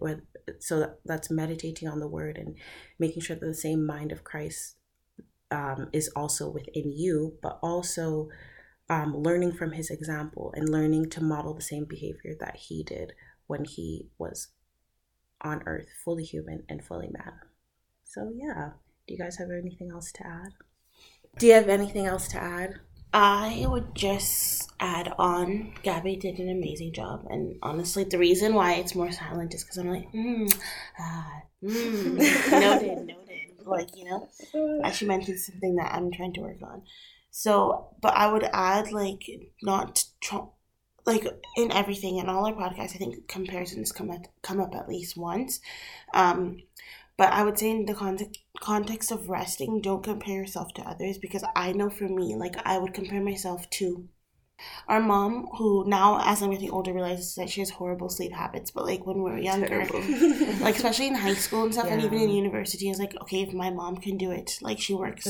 [0.58, 2.56] so that, that's meditating on the word and
[2.98, 4.76] making sure that the same mind of Christ
[5.50, 8.28] um, is also within you, but also
[8.90, 13.14] um, learning from his example and learning to model the same behavior that he did
[13.46, 14.48] when he was
[15.40, 17.32] on earth, fully human and fully man.
[18.04, 18.72] So, yeah.
[19.08, 20.52] Do you guys have anything else to add?
[21.38, 22.80] Do you have anything else to add?
[23.12, 25.74] I would just add on.
[25.82, 29.78] Gabby did an amazing job, and honestly, the reason why it's more silent is because
[29.78, 30.52] I'm like, mm,
[30.98, 32.16] ah, mm,
[32.52, 33.66] noted, noted.
[33.66, 34.28] Like you know,
[34.84, 36.82] as she mentioned something that I'm trying to work on.
[37.30, 39.22] So, but I would add like
[39.62, 40.50] not tr-
[41.06, 42.94] like in everything in all our podcasts.
[42.94, 45.60] I think comparisons come up, come up at least once.
[46.14, 46.62] Um,
[47.20, 51.18] but I would say in the context context of resting, don't compare yourself to others
[51.18, 54.08] because I know for me, like I would compare myself to
[54.88, 58.70] our mom, who now as I'm getting older realizes that she has horrible sleep habits,
[58.70, 59.84] but like when we were younger,
[60.60, 61.92] like especially in high school and stuff, yeah.
[61.92, 64.80] and even in university, I was like, okay, if my mom can do it, like
[64.80, 65.26] she works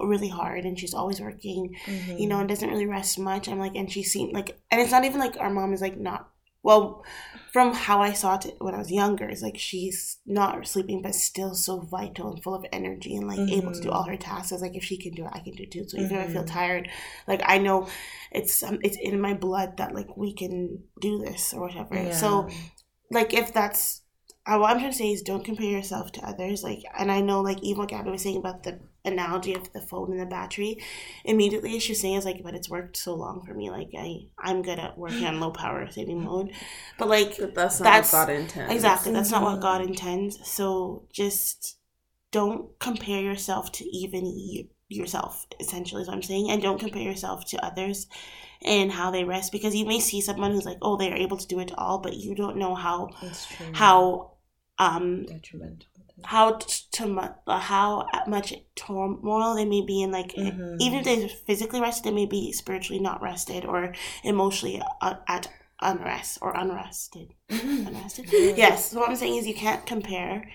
[0.00, 2.16] really hard and she's always working, mm-hmm.
[2.16, 3.48] you know, and doesn't really rest much.
[3.48, 5.98] I'm like, and she seemed like, and it's not even like our mom is like
[5.98, 6.30] not
[6.62, 7.04] well
[7.52, 11.14] from how i saw it when i was younger it's like she's not sleeping but
[11.14, 13.60] still so vital and full of energy and like mm-hmm.
[13.60, 14.12] able to do all mm-hmm.
[14.12, 15.96] her tasks it's like if she can do it i can do it too so
[15.96, 16.18] even mm-hmm.
[16.18, 16.54] if i feel mm-hmm.
[16.54, 16.88] tired
[17.26, 17.88] like i know
[18.32, 22.12] it's um, it's in my blood that like we can do this or whatever yeah.
[22.12, 22.48] so
[23.10, 24.02] like if that's
[24.46, 27.40] what i'm trying to say is don't compare yourself to others like and i know
[27.40, 30.78] like even what gabby was saying about the analogy of the phone and the battery,
[31.24, 33.70] immediately as she's saying is like, but it's worked so long for me.
[33.70, 36.52] Like I, I'm good at working on low power saving mode,
[36.98, 38.74] but like but that's not that's, what God intends.
[38.74, 40.38] Exactly, that's not what God intends.
[40.48, 41.78] So just
[42.30, 45.46] don't compare yourself to even you, yourself.
[45.60, 48.06] Essentially, is what I'm saying, and don't compare yourself to others
[48.64, 51.36] and how they rest because you may see someone who's like, oh, they are able
[51.36, 53.10] to do it all, but you don't know how
[53.72, 54.32] how
[54.78, 55.88] um detrimental
[56.24, 60.76] how to how much turmoil they may be in like mm-hmm.
[60.80, 63.94] even if they're physically rested they may be spiritually not rested or
[64.24, 65.48] emotionally uh, at
[65.80, 67.86] unrest or unrested mm-hmm.
[67.86, 70.50] unrested yes so what i'm saying is you can't compare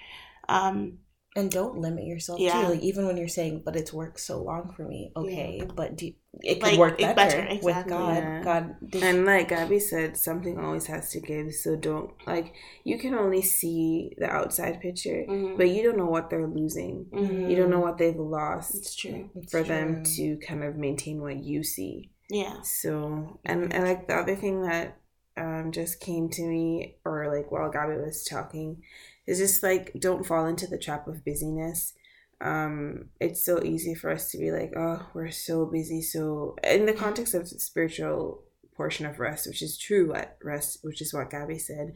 [0.49, 0.97] um
[1.35, 2.61] and don't limit yourself Yeah.
[2.61, 2.67] too.
[2.73, 6.11] Like even when you're saying, "But it's worked so long for me." Okay, but do,
[6.41, 7.87] it could Like, work better, better, with.
[7.87, 8.15] God.
[8.17, 8.43] Yeah.
[8.43, 11.53] God, And like Gabby said, something always has to give.
[11.53, 12.53] So don't like
[12.83, 15.57] you can only see the outside picture, Mhm.
[15.57, 17.05] but you don't know what they're losing.
[17.11, 17.49] Mhm.
[17.49, 19.29] You don't know what they've lost It's true.
[19.35, 22.11] It's for them to kind of maintain what you see.
[22.29, 22.61] Yeah.
[22.61, 24.97] So and and like the other thing that
[25.35, 28.83] um just came to me or like while Gabby was talking
[29.25, 31.93] is just like don't fall into the trap of busyness.
[32.41, 36.01] Um it's so easy for us to be like, oh, we're so busy.
[36.01, 38.43] So in the context of the spiritual
[38.75, 41.93] portion of rest, which is true at rest, which is what Gabby said,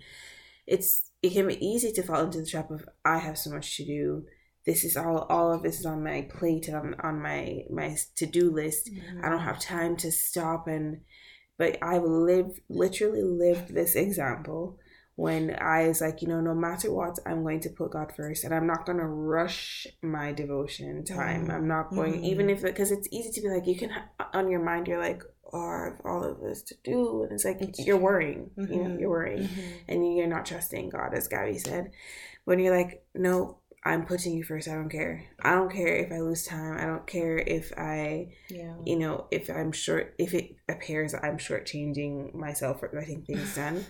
[0.66, 3.76] it's it can be easy to fall into the trap of I have so much
[3.78, 4.26] to do.
[4.66, 7.96] This is all all of this is on my plate and on, on my my
[8.16, 8.90] to-do list.
[9.24, 11.02] I don't have time to stop and
[11.58, 14.78] but I've lived literally lived this example
[15.18, 18.43] when I was like, you know, no matter what, I'm going to put God first
[18.43, 21.49] and I'm not going to rush my devotion time.
[21.49, 22.24] I'm not going, Mhm.
[22.24, 23.89] even if, because it's easy to be like, you can,
[24.36, 27.24] on your mind, you're like, oh, I have all of this to do.
[27.24, 28.99] And it's like, It's you're worrying, you know, Mhm.
[28.99, 29.74] you're worrying Mhm.
[29.88, 31.89] and you're not trusting God, as Gabby said.
[32.45, 34.68] When you're like, no, I'm putting you first.
[34.68, 35.24] I don't care.
[35.39, 36.78] I don't care if I lose time.
[36.78, 38.76] I don't care if I Yeah.
[38.86, 43.84] you know, if I'm short, if it appears I'm shortchanging myself for getting things done.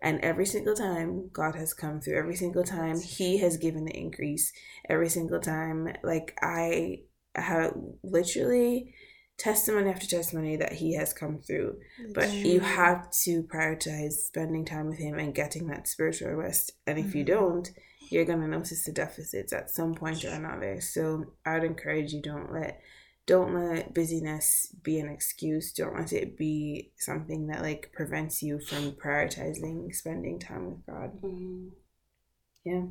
[0.00, 3.96] And every single time God has come through, every single time He has given the
[3.96, 4.52] increase,
[4.88, 7.00] every single time, like I
[7.34, 8.94] have literally
[9.38, 11.78] testimony after testimony that He has come through.
[12.14, 16.72] But you have to prioritize spending time with Him and getting that spiritual rest.
[16.86, 17.28] And if you Mhm.
[17.28, 17.70] don't,
[18.10, 20.80] you're going to notice the deficits at some point or another.
[20.80, 22.80] So I would encourage you don't let
[23.28, 25.72] don't let busyness be an excuse.
[25.74, 31.20] Don't let it be something that like prevents you from prioritizing spending time with God.
[31.22, 31.70] Mhm.
[32.64, 32.86] Yeah.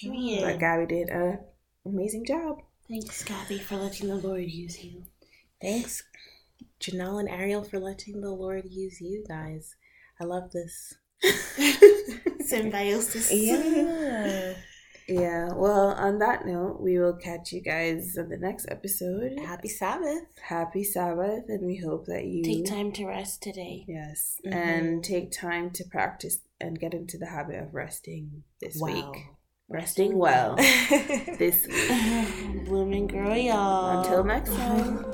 [0.00, 0.40] Period.
[0.42, 1.40] But Gabby did a
[1.84, 2.62] amazing job.
[2.88, 5.04] Thanks, Gabby, for letting the Lord use you.
[5.60, 6.02] Thanks,
[6.80, 9.76] Janelle and Ariel, for letting the Lord use you guys.
[10.18, 10.94] I love this.
[12.46, 13.30] Symbiosis.
[13.30, 14.54] Yeah.
[15.08, 15.52] Yeah.
[15.54, 19.38] Well, on that note, we will catch you guys on the next episode.
[19.38, 20.22] Happy Sabbath.
[20.42, 23.84] Happy Sabbath, and we hope that you Take time to rest today.
[23.88, 24.52] Yes, Mhm.
[24.54, 29.10] and take time to practice and get into the habit of resting this Wow.
[29.12, 29.24] week.
[29.68, 30.56] Resting well
[31.38, 32.64] this week.
[32.66, 34.00] Bloom and grow, y'all.
[34.00, 35.04] Until next time.